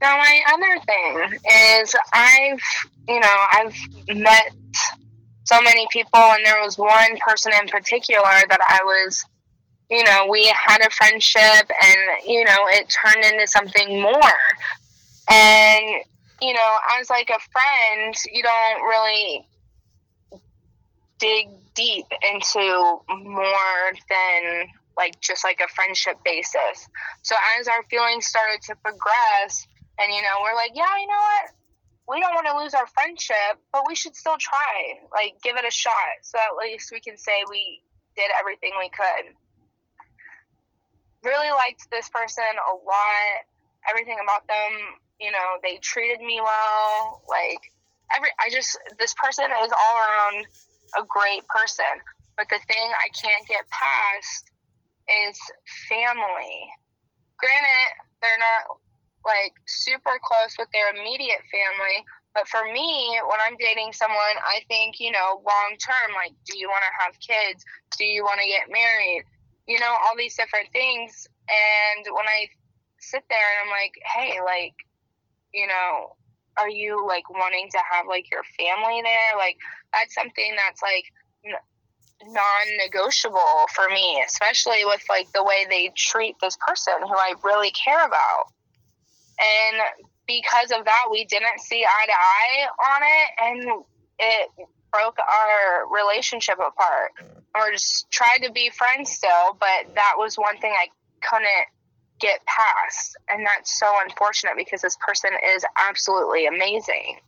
Now, 0.00 0.16
my 0.16 0.40
other 0.52 0.84
thing 0.86 1.38
is 1.82 1.94
I've, 2.12 2.60
you 3.08 3.20
know, 3.20 3.36
I've 3.52 3.74
met 4.16 4.52
so 5.44 5.60
many 5.62 5.86
people, 5.90 6.20
and 6.20 6.44
there 6.44 6.60
was 6.62 6.78
one 6.78 7.16
person 7.26 7.52
in 7.60 7.68
particular 7.68 8.22
that 8.22 8.60
I 8.68 8.78
was, 8.84 9.24
you 9.90 10.04
know, 10.04 10.26
we 10.28 10.46
had 10.46 10.80
a 10.86 10.90
friendship, 10.90 11.70
and, 11.82 12.00
you 12.26 12.44
know, 12.44 12.66
it 12.68 12.92
turned 13.04 13.24
into 13.24 13.46
something 13.46 14.00
more. 14.00 14.38
And, 15.30 16.04
you 16.40 16.54
know, 16.54 16.78
as 16.98 17.10
like 17.10 17.30
a 17.30 17.40
friend, 17.50 18.14
you 18.32 18.42
don't 18.42 18.82
really 18.82 19.46
dig 21.18 21.48
deep 21.74 22.06
into 22.22 23.00
more 23.08 23.92
than 24.08 24.66
like 24.96 25.20
just 25.20 25.44
like 25.44 25.60
a 25.64 25.72
friendship 25.72 26.16
basis. 26.24 26.88
So 27.22 27.34
as 27.58 27.68
our 27.68 27.82
feelings 27.84 28.26
started 28.26 28.60
to 28.62 28.74
progress, 28.76 29.66
and 29.98 30.12
you 30.12 30.22
know, 30.22 30.42
we're 30.42 30.54
like, 30.54 30.72
yeah, 30.74 30.98
you 31.00 31.06
know 31.06 31.14
what? 31.14 31.50
We 32.08 32.20
don't 32.20 32.34
want 32.34 32.46
to 32.46 32.58
lose 32.58 32.74
our 32.74 32.86
friendship, 32.86 33.60
but 33.72 33.84
we 33.86 33.94
should 33.94 34.16
still 34.16 34.36
try. 34.38 34.98
Like, 35.12 35.34
give 35.42 35.56
it 35.56 35.64
a 35.64 35.70
shot, 35.70 36.22
so 36.22 36.38
at 36.38 36.56
least 36.56 36.90
we 36.92 37.00
can 37.00 37.16
say 37.18 37.32
we 37.48 37.82
did 38.16 38.30
everything 38.40 38.72
we 38.78 38.90
could. 38.90 39.34
Really 41.28 41.52
liked 41.52 41.84
this 41.92 42.08
person 42.08 42.48
a 42.56 42.72
lot. 42.72 43.36
Everything 43.84 44.16
about 44.16 44.48
them, 44.48 44.96
you 45.20 45.30
know, 45.30 45.60
they 45.62 45.76
treated 45.76 46.24
me 46.24 46.40
well. 46.40 47.20
Like, 47.28 47.60
every, 48.16 48.32
I 48.40 48.48
just, 48.48 48.78
this 48.98 49.12
person 49.12 49.44
is 49.44 49.72
all 49.76 49.96
around 50.00 50.46
a 50.96 51.04
great 51.04 51.44
person. 51.52 52.00
But 52.36 52.48
the 52.48 52.60
thing 52.64 52.86
I 52.96 53.12
can't 53.12 53.44
get 53.44 53.68
past 53.68 54.48
is 55.28 55.36
family. 55.88 56.72
Granted, 57.36 57.88
they're 58.22 58.40
not 58.40 58.80
like 59.26 59.52
super 59.66 60.16
close 60.22 60.56
with 60.56 60.68
their 60.72 60.96
immediate 60.96 61.44
family, 61.52 62.06
but 62.34 62.48
for 62.48 62.64
me, 62.72 63.18
when 63.20 63.40
I'm 63.44 63.58
dating 63.58 63.92
someone, 63.92 64.36
I 64.40 64.62
think, 64.68 65.00
you 65.00 65.10
know, 65.12 65.42
long 65.44 65.76
term, 65.76 66.14
like, 66.14 66.32
do 66.46 66.56
you 66.56 66.68
want 66.68 66.84
to 66.86 66.94
have 67.04 67.20
kids? 67.20 67.64
Do 67.98 68.04
you 68.04 68.22
want 68.22 68.40
to 68.40 68.48
get 68.48 68.70
married? 68.70 69.24
You 69.68 69.78
know, 69.78 69.92
all 69.92 70.16
these 70.16 70.34
different 70.36 70.72
things. 70.72 71.28
And 71.48 72.06
when 72.10 72.26
I 72.26 72.48
sit 72.98 73.22
there 73.28 73.38
and 73.38 73.68
I'm 73.68 73.70
like, 73.70 73.94
hey, 74.02 74.40
like, 74.44 74.74
you 75.54 75.66
know, 75.66 76.16
are 76.58 76.68
you 76.68 77.06
like 77.06 77.30
wanting 77.30 77.68
to 77.70 77.78
have 77.92 78.06
like 78.08 78.26
your 78.32 78.42
family 78.58 79.02
there? 79.02 79.38
Like, 79.38 79.56
that's 79.92 80.14
something 80.14 80.56
that's 80.56 80.82
like, 80.82 81.04
non-negotiable 82.24 83.66
for 83.72 83.88
me 83.90 84.20
especially 84.26 84.84
with 84.84 85.00
like 85.08 85.30
the 85.32 85.42
way 85.42 85.66
they 85.70 85.92
treat 85.96 86.34
this 86.40 86.58
person 86.66 86.94
who 87.02 87.14
i 87.14 87.32
really 87.44 87.70
care 87.70 88.04
about 88.04 88.46
and 89.40 89.76
because 90.26 90.72
of 90.72 90.84
that 90.84 91.04
we 91.12 91.24
didn't 91.26 91.60
see 91.60 91.84
eye 91.84 92.06
to 92.06 92.12
eye 92.12 92.66
on 92.96 93.02
it 93.04 93.64
and 93.70 93.84
it 94.18 94.68
broke 94.92 95.18
our 95.18 95.86
relationship 95.92 96.54
apart 96.54 97.12
or 97.54 97.70
just 97.72 98.10
tried 98.10 98.38
to 98.38 98.52
be 98.52 98.70
friends 98.70 99.10
still 99.10 99.56
but 99.58 99.94
that 99.94 100.14
was 100.16 100.36
one 100.36 100.58
thing 100.58 100.72
i 100.72 100.88
couldn't 101.20 101.66
get 102.20 102.40
past 102.46 103.16
and 103.28 103.46
that's 103.46 103.78
so 103.78 103.86
unfortunate 104.04 104.52
because 104.56 104.82
this 104.82 104.96
person 105.06 105.30
is 105.54 105.64
absolutely 105.88 106.46
amazing. 106.46 107.18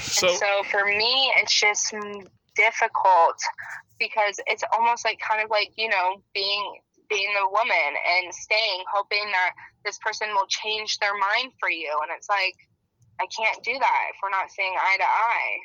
So, 0.00 0.28
and 0.28 0.36
so 0.36 0.46
for 0.70 0.84
me, 0.84 1.32
it's 1.38 1.58
just 1.58 1.94
difficult 2.54 3.40
because 3.98 4.38
it's 4.46 4.62
almost 4.76 5.04
like 5.04 5.18
kind 5.18 5.42
of 5.42 5.50
like 5.50 5.72
you 5.76 5.88
know 5.88 6.22
being 6.34 6.78
being 7.08 7.28
the 7.40 7.48
woman 7.48 7.96
and 8.18 8.34
staying, 8.34 8.84
hoping 8.92 9.24
that 9.32 9.52
this 9.84 9.98
person 9.98 10.28
will 10.34 10.46
change 10.48 10.98
their 10.98 11.14
mind 11.14 11.52
for 11.58 11.70
you, 11.70 11.90
and 12.02 12.10
it's 12.16 12.28
like 12.28 12.54
I 13.20 13.26
can't 13.36 13.62
do 13.64 13.72
that 13.72 14.00
if 14.10 14.16
we're 14.22 14.30
not 14.30 14.50
seeing 14.50 14.72
eye 14.74 14.96
to 14.98 15.04
eye. 15.04 15.58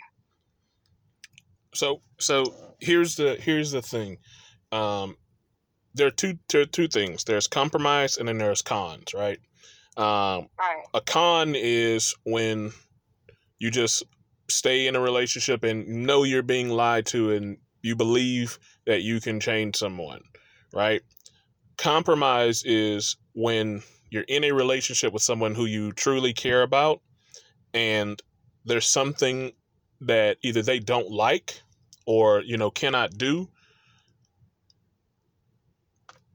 so 1.74 2.02
so 2.20 2.44
here's 2.80 3.16
the 3.16 3.36
here's 3.40 3.72
the 3.72 3.82
thing. 3.82 4.18
Um, 4.72 5.18
there 5.94 6.08
are 6.08 6.12
two 6.12 6.38
there 6.52 6.62
are 6.62 6.66
two 6.66 6.88
things. 6.88 7.24
There's 7.24 7.48
compromise 7.48 8.18
and 8.18 8.28
then 8.28 8.38
there's 8.38 8.62
cons, 8.62 9.14
right? 9.14 9.40
Um, 9.98 10.48
Right. 10.58 10.84
a 10.94 11.02
con 11.02 11.54
is 11.56 12.16
when 12.24 12.72
you 13.60 13.70
just 13.72 14.04
stay 14.50 14.88
in 14.88 14.96
a 14.96 15.00
relationship 15.02 15.64
and 15.64 16.06
know 16.06 16.24
you're 16.24 16.44
being 16.44 16.70
lied 16.70 17.06
to 17.08 17.32
and 17.32 17.58
you 17.82 17.96
believe 17.96 18.58
that 18.86 19.02
you 19.02 19.20
can 19.20 19.40
change 19.40 19.76
someone, 19.76 20.22
right? 20.74 21.02
Compromise 21.78 22.64
is 22.64 23.18
when 23.34 23.82
you're 24.10 24.26
in 24.28 24.44
a 24.44 24.52
relationship 24.52 25.14
with 25.14 25.24
someone 25.24 25.56
who 25.56 25.66
you 25.66 25.92
truly 25.94 26.34
care 26.34 26.62
about 26.64 27.02
and 27.74 28.22
there's 28.66 28.88
something 28.88 29.52
that 30.02 30.38
either 30.42 30.62
they 30.62 30.80
don't 30.80 31.10
like 31.12 31.62
or, 32.06 32.42
you 32.42 32.58
know, 32.58 32.72
cannot 32.72 33.18
do. 33.18 33.48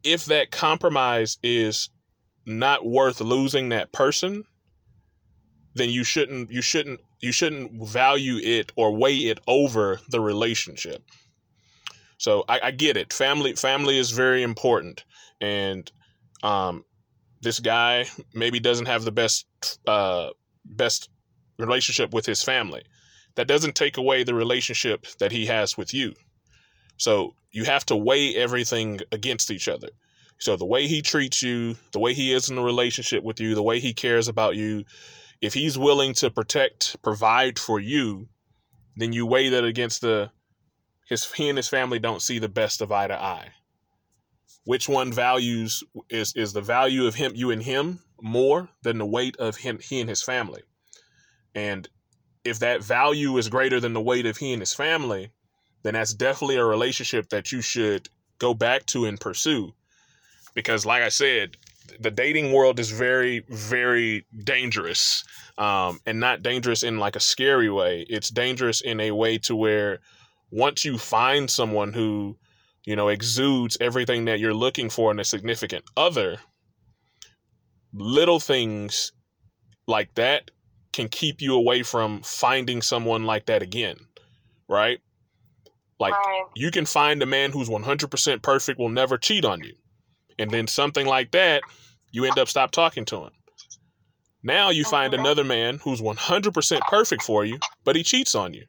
If 0.02 0.26
that 0.26 0.50
compromise 0.50 1.38
is 1.42 1.90
not 2.44 2.86
worth 2.86 3.20
losing 3.20 3.70
that 3.70 3.92
person, 3.92 4.44
then 5.74 5.90
you 5.90 6.04
shouldn't 6.04 6.50
you 6.50 6.62
shouldn't 6.62 7.00
you 7.20 7.32
shouldn't 7.32 7.86
value 7.86 8.38
it 8.42 8.72
or 8.76 8.94
weigh 8.96 9.16
it 9.16 9.40
over 9.46 10.00
the 10.08 10.20
relationship. 10.20 11.02
So 12.18 12.44
I, 12.48 12.60
I 12.64 12.70
get 12.70 12.96
it. 12.96 13.12
Family 13.12 13.54
family 13.54 13.98
is 13.98 14.10
very 14.10 14.42
important, 14.42 15.04
and 15.40 15.90
um, 16.42 16.84
this 17.42 17.60
guy 17.60 18.06
maybe 18.32 18.60
doesn't 18.60 18.86
have 18.86 19.04
the 19.04 19.12
best 19.12 19.46
uh, 19.86 20.30
best 20.64 21.10
relationship 21.58 22.12
with 22.12 22.26
his 22.26 22.42
family. 22.42 22.82
That 23.34 23.48
doesn't 23.48 23.74
take 23.74 23.96
away 23.96 24.24
the 24.24 24.34
relationship 24.34 25.06
that 25.18 25.32
he 25.32 25.46
has 25.46 25.76
with 25.76 25.92
you. 25.92 26.14
So 26.96 27.34
you 27.50 27.64
have 27.64 27.84
to 27.86 27.96
weigh 27.96 28.34
everything 28.34 29.00
against 29.12 29.50
each 29.50 29.68
other. 29.68 29.88
So 30.38 30.56
the 30.56 30.66
way 30.66 30.86
he 30.86 31.02
treats 31.02 31.42
you, 31.42 31.76
the 31.92 31.98
way 31.98 32.14
he 32.14 32.32
is 32.32 32.50
in 32.50 32.58
a 32.58 32.62
relationship 32.62 33.24
with 33.24 33.40
you, 33.40 33.54
the 33.54 33.62
way 33.62 33.80
he 33.80 33.94
cares 33.94 34.28
about 34.28 34.56
you, 34.56 34.84
if 35.40 35.54
he's 35.54 35.78
willing 35.78 36.14
to 36.14 36.30
protect, 36.30 37.02
provide 37.02 37.58
for 37.58 37.78
you, 37.78 38.28
then 38.96 39.12
you 39.12 39.26
weigh 39.26 39.50
that 39.50 39.64
against 39.64 40.00
the 40.00 40.30
his 41.08 41.30
he 41.32 41.48
and 41.48 41.58
his 41.58 41.68
family 41.68 41.98
don't 41.98 42.22
see 42.22 42.38
the 42.38 42.48
best 42.48 42.80
of 42.80 42.90
eye 42.90 43.06
to 43.06 43.14
eye. 43.14 43.52
Which 44.64 44.88
one 44.88 45.12
values 45.12 45.84
is 46.10 46.32
is 46.34 46.52
the 46.52 46.62
value 46.62 47.06
of 47.06 47.14
him 47.14 47.32
you 47.34 47.50
and 47.50 47.62
him 47.62 48.00
more 48.20 48.68
than 48.82 48.98
the 48.98 49.06
weight 49.06 49.36
of 49.36 49.56
him 49.56 49.78
he 49.78 50.00
and 50.00 50.08
his 50.08 50.22
family? 50.22 50.62
And 51.56 51.88
if 52.44 52.60
that 52.60 52.84
value 52.84 53.36
is 53.38 53.48
greater 53.48 53.80
than 53.80 53.94
the 53.94 54.00
weight 54.00 54.26
of 54.26 54.36
he 54.36 54.52
and 54.52 54.62
his 54.62 54.74
family, 54.74 55.32
then 55.82 55.94
that's 55.94 56.14
definitely 56.14 56.56
a 56.56 56.64
relationship 56.64 57.30
that 57.30 57.50
you 57.50 57.60
should 57.60 58.08
go 58.38 58.54
back 58.54 58.86
to 58.86 59.06
and 59.06 59.18
pursue. 59.18 59.72
Because 60.54 60.86
like 60.86 61.02
I 61.02 61.08
said, 61.08 61.56
the 62.00 62.10
dating 62.10 62.52
world 62.52 62.78
is 62.78 62.90
very 62.90 63.40
very 63.48 64.26
dangerous 64.44 65.24
um, 65.58 66.00
and 66.06 66.20
not 66.20 66.42
dangerous 66.42 66.82
in 66.82 66.98
like 66.98 67.16
a 67.16 67.20
scary 67.20 67.70
way 67.70 68.04
it's 68.08 68.28
dangerous 68.28 68.80
in 68.80 69.00
a 69.00 69.12
way 69.12 69.38
to 69.38 69.54
where 69.54 70.00
once 70.50 70.84
you 70.84 70.98
find 70.98 71.50
someone 71.50 71.92
who 71.92 72.36
you 72.84 72.96
know 72.96 73.08
exudes 73.08 73.76
everything 73.80 74.24
that 74.24 74.40
you're 74.40 74.54
looking 74.54 74.90
for 74.90 75.10
in 75.10 75.20
a 75.20 75.24
significant 75.24 75.84
other 75.96 76.38
little 77.92 78.40
things 78.40 79.12
like 79.86 80.12
that 80.14 80.50
can 80.96 81.08
keep 81.08 81.40
you 81.40 81.54
away 81.54 81.82
from 81.82 82.22
finding 82.22 82.82
someone 82.82 83.24
like 83.24 83.46
that 83.46 83.62
again 83.62 83.96
right? 84.68 84.98
Like 85.98 86.14
right. 86.14 86.44
you 86.54 86.70
can 86.70 86.84
find 86.84 87.22
a 87.22 87.26
man 87.26 87.52
who's 87.52 87.68
100% 87.68 88.42
perfect 88.42 88.78
will 88.78 88.88
never 88.88 89.16
cheat 89.16 89.44
on 89.44 89.62
you. 89.62 89.74
And 90.38 90.50
then 90.50 90.66
something 90.66 91.06
like 91.06 91.30
that 91.32 91.62
you 92.12 92.24
end 92.24 92.38
up 92.38 92.48
stop 92.48 92.70
talking 92.70 93.04
to 93.06 93.16
him. 93.24 93.30
Now 94.42 94.70
you 94.70 94.84
find 94.84 95.12
Mhm. 95.12 95.20
another 95.20 95.44
man 95.44 95.78
who's 95.82 96.00
100% 96.00 96.82
perfect 96.88 97.22
for 97.22 97.44
you 97.44 97.58
but 97.84 97.96
he 97.96 98.02
cheats 98.02 98.34
on 98.34 98.52
you. 98.52 98.64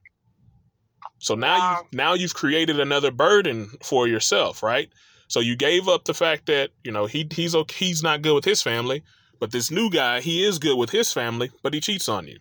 So 1.19 1.35
now 1.35 1.71
you 1.71 1.87
now 1.91 2.13
you've 2.13 2.35
created 2.35 2.79
another 2.79 3.11
burden 3.11 3.71
for 3.83 4.07
yourself 4.07 4.63
right? 4.63 4.89
So 5.27 5.41
you 5.41 5.57
gave 5.57 5.89
up 5.89 6.05
the 6.05 6.13
fact 6.13 6.45
that 6.45 6.71
you 6.83 6.91
know 6.91 7.05
he 7.05 7.27
he's 7.31 7.55
okay 7.55 7.85
he's 7.85 8.03
not 8.03 8.21
good 8.21 8.35
with 8.35 8.45
his 8.45 8.61
family 8.61 9.03
but 9.39 9.51
this 9.51 9.71
new 9.71 9.89
guy 9.89 10.21
he 10.21 10.43
is 10.43 10.59
good 10.59 10.77
with 10.77 10.89
his 10.89 11.11
family 11.13 11.49
but 11.63 11.73
he 11.73 11.79
cheats 11.79 12.09
on 12.09 12.27
you 12.27 12.37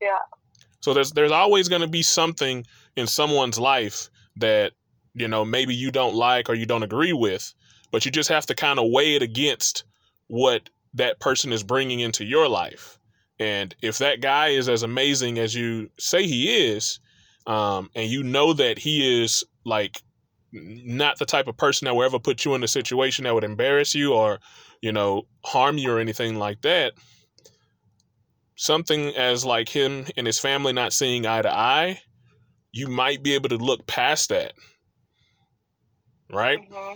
Yeah. 0.00 0.18
So 0.80 0.94
there's 0.94 1.12
there's 1.12 1.32
always 1.32 1.68
going 1.68 1.82
to 1.82 1.88
be 1.88 2.02
something 2.02 2.64
in 2.96 3.06
someone's 3.06 3.58
life 3.58 4.08
that 4.36 4.72
you 5.14 5.28
know 5.28 5.44
maybe 5.44 5.74
you 5.74 5.90
don't 5.90 6.14
like 6.14 6.48
or 6.48 6.54
you 6.54 6.66
don't 6.66 6.82
agree 6.82 7.12
with, 7.12 7.52
but 7.90 8.04
you 8.04 8.10
just 8.10 8.28
have 8.28 8.46
to 8.46 8.54
kind 8.54 8.78
of 8.78 8.90
weigh 8.90 9.16
it 9.16 9.22
against 9.22 9.84
what 10.28 10.70
that 10.94 11.20
person 11.20 11.52
is 11.52 11.62
bringing 11.62 12.00
into 12.00 12.24
your 12.24 12.48
life. 12.48 12.98
And 13.40 13.74
if 13.82 13.98
that 13.98 14.20
guy 14.20 14.48
is 14.48 14.68
as 14.68 14.82
amazing 14.82 15.38
as 15.38 15.54
you 15.54 15.90
say 15.98 16.26
he 16.26 16.70
is, 16.70 16.98
um, 17.46 17.90
and 17.94 18.10
you 18.10 18.22
know 18.22 18.52
that 18.52 18.78
he 18.78 19.22
is 19.22 19.44
like 19.64 20.02
not 20.52 21.18
the 21.18 21.26
type 21.26 21.46
of 21.46 21.56
person 21.56 21.86
that 21.86 21.94
will 21.94 22.04
ever 22.04 22.18
put 22.18 22.44
you 22.44 22.54
in 22.54 22.62
a 22.62 22.68
situation 22.68 23.24
that 23.24 23.34
would 23.34 23.44
embarrass 23.44 23.94
you 23.94 24.14
or 24.14 24.38
you 24.80 24.92
know 24.92 25.26
harm 25.44 25.78
you 25.78 25.92
or 25.92 25.98
anything 25.98 26.36
like 26.36 26.60
that. 26.62 26.92
Something 28.56 29.14
as 29.14 29.44
like 29.44 29.68
him 29.68 30.06
and 30.16 30.26
his 30.26 30.38
family 30.38 30.72
not 30.72 30.92
seeing 30.92 31.26
eye 31.26 31.42
to 31.42 31.52
eye 31.52 32.00
you 32.70 32.86
might 32.86 33.22
be 33.22 33.34
able 33.34 33.48
to 33.48 33.56
look 33.56 33.86
past 33.86 34.28
that. 34.28 34.52
Right? 36.30 36.58
Hmm 36.70 36.94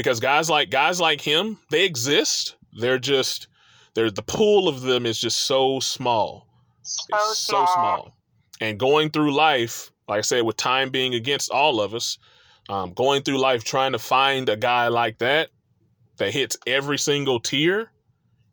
because 0.00 0.18
guys 0.18 0.48
like 0.48 0.70
guys 0.70 0.98
like 0.98 1.20
him 1.20 1.58
they 1.70 1.84
exist. 1.84 2.56
They're 2.72 2.98
just 2.98 3.48
they're 3.94 4.10
the 4.10 4.22
pool 4.22 4.66
of 4.66 4.80
them 4.80 5.04
is 5.04 5.20
just 5.20 5.42
so 5.42 5.78
small. 5.78 6.46
So 6.80 7.04
it's 7.12 7.38
small. 7.38 7.66
so 7.66 7.72
small. 7.74 8.16
And 8.62 8.78
going 8.78 9.10
through 9.10 9.34
life, 9.34 9.92
like 10.08 10.18
I 10.18 10.22
said, 10.22 10.44
with 10.44 10.56
time 10.56 10.88
being 10.88 11.12
against 11.12 11.50
all 11.50 11.82
of 11.82 11.92
us, 11.92 12.16
um, 12.70 12.92
going 12.92 13.22
through 13.22 13.38
life 13.38 13.64
trying 13.64 13.92
to 13.92 13.98
find 13.98 14.48
a 14.48 14.56
guy 14.56 14.86
like 14.88 15.18
that 15.18 15.50
that 16.18 16.32
hits 16.32 16.56
every 16.68 16.98
single 16.98 17.40
tier, 17.40 17.90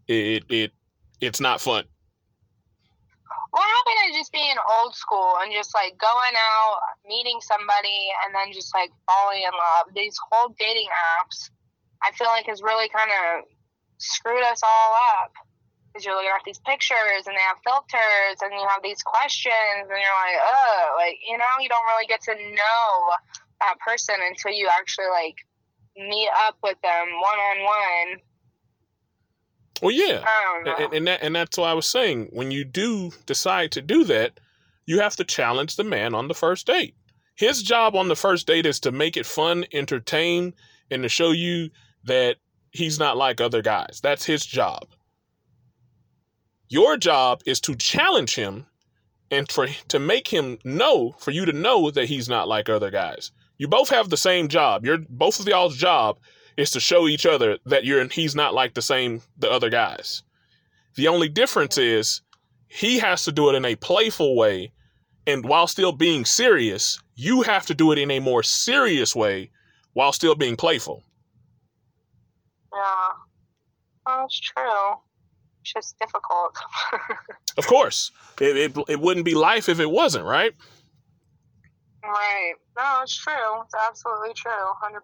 it 0.08 0.44
it 0.50 0.72
it's 1.22 1.40
not 1.40 1.62
fun. 1.62 1.86
What 3.52 3.62
happened 3.62 4.14
to 4.14 4.20
just 4.20 4.32
being 4.32 4.56
old 4.82 4.96
school 4.96 5.34
and 5.42 5.54
just 5.54 5.74
like 5.76 5.98
going 6.02 6.34
out, 6.34 6.80
meeting 7.08 7.38
somebody, 7.42 8.10
and 8.26 8.34
then 8.34 8.52
just 8.54 8.74
like 8.74 8.90
falling 9.06 9.44
in 9.44 9.54
love? 9.54 9.94
These 9.94 10.18
whole 10.32 10.54
dating 10.60 10.90
apps, 11.22 11.50
I 12.02 12.12
feel 12.18 12.28
like, 12.28 12.48
has 12.48 12.62
really 12.62 12.90
kind 12.90 13.12
of 13.12 13.46
screwed 13.98 14.44
us 14.44 14.62
all 14.64 14.96
up. 15.22 15.32
Because 15.94 16.06
you're 16.06 16.14
looking 16.14 16.34
at 16.34 16.46
these 16.46 16.60
pictures 16.66 17.26
and 17.26 17.34
they 17.34 17.46
have 17.48 17.58
filters 17.66 18.38
and 18.42 18.54
you 18.54 18.62
have 18.70 18.84
these 18.84 19.02
questions 19.02 19.82
and 19.82 19.98
you're 19.98 20.20
like, 20.22 20.38
oh, 20.38 20.94
like, 20.98 21.18
you 21.26 21.38
know, 21.38 21.54
you 21.62 21.70
don't 21.70 21.86
really 21.90 22.06
get 22.06 22.22
to 22.30 22.34
know 22.34 22.90
that 23.60 23.76
person 23.86 24.16
until 24.28 24.52
you 24.52 24.70
actually 24.78 25.08
like 25.08 25.36
meet 25.96 26.30
up 26.46 26.56
with 26.64 26.80
them 26.82 27.08
one 27.22 27.40
on 27.40 27.64
one. 27.64 28.22
Well, 29.82 29.92
yeah, 29.92 30.24
I 30.26 30.44
don't 30.44 30.66
know. 30.66 30.86
and, 30.86 30.94
and 30.94 31.08
that 31.08 31.22
and 31.22 31.36
that's 31.36 31.58
why 31.58 31.70
I 31.70 31.74
was 31.74 31.86
saying 31.86 32.30
when 32.32 32.52
you 32.52 32.64
do 32.64 33.12
decide 33.26 33.72
to 33.74 33.82
do 33.82 34.04
that, 34.06 34.40
you 34.86 35.00
have 35.00 35.16
to 35.18 35.24
challenge 35.24 35.76
the 35.76 35.84
man 35.84 36.16
on 36.16 36.28
the 36.28 36.34
first 36.34 36.66
date. 36.66 36.96
His 37.36 37.62
job 37.62 37.96
on 37.96 38.08
the 38.08 38.16
first 38.16 38.48
date 38.48 38.66
is 38.66 38.80
to 38.82 38.92
make 38.92 39.16
it 39.16 39.26
fun, 39.26 39.66
entertain, 39.72 40.54
and 40.90 41.04
to 41.04 41.10
show 41.10 41.32
you 41.32 41.70
that 42.06 42.38
he's 42.72 42.98
not 42.98 43.18
like 43.18 43.40
other 43.40 43.62
guys. 43.62 44.00
That's 44.02 44.26
his 44.26 44.46
job. 44.46 44.88
Your 46.70 46.98
job 46.98 47.42
is 47.46 47.62
to 47.62 47.76
challenge 47.76 48.36
him 48.36 48.66
and 49.30 49.50
for 49.52 49.68
to 49.90 50.00
make 50.00 50.28
him 50.28 50.58
know, 50.64 51.16
for 51.20 51.32
you 51.32 51.46
to 51.46 51.54
know 51.54 51.92
that 51.92 52.06
he's 52.06 52.28
not 52.28 52.48
like 52.48 52.70
other 52.70 52.90
guys. 52.90 53.32
You 53.58 53.68
both 53.68 53.90
have 53.90 54.10
the 54.10 54.18
same 54.18 54.48
job. 54.48 54.86
Your 54.86 55.00
both 55.10 55.40
of 55.40 55.48
y'all's 55.48 55.76
job 55.76 56.20
is 56.58 56.72
to 56.72 56.80
show 56.80 57.08
each 57.08 57.26
other 57.26 57.58
that 57.66 57.86
you're 57.86 58.08
he's 58.08 58.36
not 58.36 58.54
like 58.54 58.74
the 58.74 58.82
same 58.82 59.22
the 59.38 59.50
other 59.52 59.70
guys. 59.70 60.24
The 60.96 61.08
only 61.08 61.30
difference 61.30 61.78
is 61.78 62.22
he 62.68 63.00
has 63.00 63.24
to 63.26 63.32
do 63.32 63.50
it 63.50 63.56
in 63.56 63.66
a 63.66 63.76
playful 63.76 64.36
way 64.36 64.72
and 65.28 65.44
while 65.44 65.68
still 65.68 65.92
being 65.92 66.24
serious, 66.24 67.00
you 67.16 67.42
have 67.42 67.66
to 67.66 67.76
do 67.76 67.92
it 67.92 68.00
in 68.00 68.10
a 68.10 68.20
more 68.20 68.44
serious 68.44 69.14
way 69.14 69.52
while 69.92 70.14
still 70.14 70.36
being 70.36 70.56
playful. 70.56 71.04
Yeah. 72.74 72.80
Well, 74.06 74.22
that's 74.22 74.40
true. 74.40 74.94
It's 75.62 75.74
just 75.74 76.00
difficult. 76.00 76.58
Of 77.58 77.66
course, 77.66 78.12
it, 78.40 78.56
it, 78.56 78.78
it 78.88 79.00
wouldn't 79.00 79.26
be 79.26 79.34
life 79.34 79.68
if 79.68 79.80
it 79.80 79.90
wasn't, 79.90 80.26
right? 80.26 80.54
Right. 82.08 82.54
No, 82.78 83.02
it's 83.04 83.16
true. 83.16 83.62
It's 83.64 83.74
absolutely 83.88 84.34
true. 84.34 84.52
100%. 84.52 85.00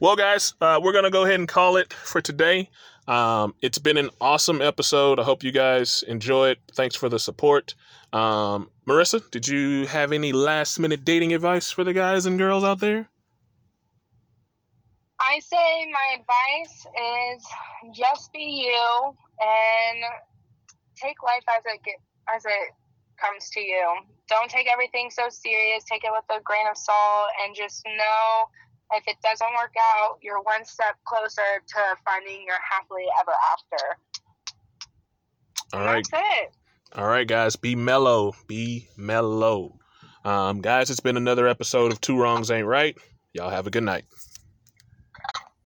Well, 0.00 0.16
guys, 0.16 0.54
uh, 0.60 0.80
we're 0.82 0.92
going 0.92 1.04
to 1.04 1.10
go 1.10 1.24
ahead 1.24 1.40
and 1.40 1.48
call 1.48 1.76
it 1.76 1.92
for 1.92 2.20
today. 2.20 2.70
Um, 3.08 3.54
it's 3.62 3.78
been 3.78 3.96
an 3.96 4.10
awesome 4.20 4.62
episode. 4.62 5.18
I 5.18 5.24
hope 5.24 5.42
you 5.42 5.50
guys 5.50 6.04
enjoy 6.06 6.50
it. 6.50 6.58
Thanks 6.74 6.94
for 6.94 7.08
the 7.08 7.18
support. 7.18 7.74
Um, 8.12 8.70
Marissa, 8.86 9.28
did 9.30 9.48
you 9.48 9.86
have 9.86 10.12
any 10.12 10.32
last 10.32 10.78
minute 10.78 11.04
dating 11.04 11.34
advice 11.34 11.70
for 11.70 11.84
the 11.84 11.92
guys 11.92 12.26
and 12.26 12.38
girls 12.38 12.64
out 12.64 12.80
there? 12.80 13.08
I 15.20 15.40
say 15.40 15.86
my 15.92 16.20
advice 16.20 16.86
is 17.36 17.96
just 17.96 18.32
be 18.32 18.38
you 18.38 19.16
and 19.40 20.04
take 20.96 21.20
life 21.22 21.42
as 21.56 21.64
it 21.66 21.82
get, 21.84 21.96
as 22.34 22.44
it 22.44 22.72
comes 23.20 23.50
to 23.50 23.60
you. 23.60 23.86
Don't 24.28 24.50
take 24.50 24.68
everything 24.72 25.10
so 25.10 25.28
serious. 25.28 25.84
Take 25.84 26.04
it 26.04 26.10
with 26.12 26.24
a 26.30 26.42
grain 26.42 26.66
of 26.70 26.76
salt 26.76 27.28
and 27.44 27.54
just 27.54 27.84
know 27.86 28.48
if 28.94 29.04
it 29.06 29.16
doesn't 29.22 29.48
work 29.60 29.74
out, 29.78 30.18
you're 30.22 30.40
one 30.40 30.64
step 30.64 30.96
closer 31.04 31.60
to 31.66 31.80
finding 32.04 32.44
your 32.46 32.56
happily 32.70 33.04
ever 33.20 33.32
after. 33.52 33.96
All 35.74 35.84
right. 35.84 36.06
That's 36.10 36.24
it. 36.40 36.50
All 36.94 37.06
right, 37.06 37.28
guys, 37.28 37.56
be 37.56 37.74
mellow. 37.74 38.32
Be 38.46 38.88
mellow. 38.96 39.78
Um, 40.24 40.62
guys, 40.62 40.90
it's 40.90 41.00
been 41.00 41.18
another 41.18 41.46
episode 41.46 41.92
of 41.92 42.00
Two 42.00 42.18
Wrongs 42.18 42.50
Ain't 42.50 42.66
Right. 42.66 42.96
Y'all 43.34 43.50
have 43.50 43.66
a 43.66 43.70
good 43.70 43.82
night. 43.82 44.04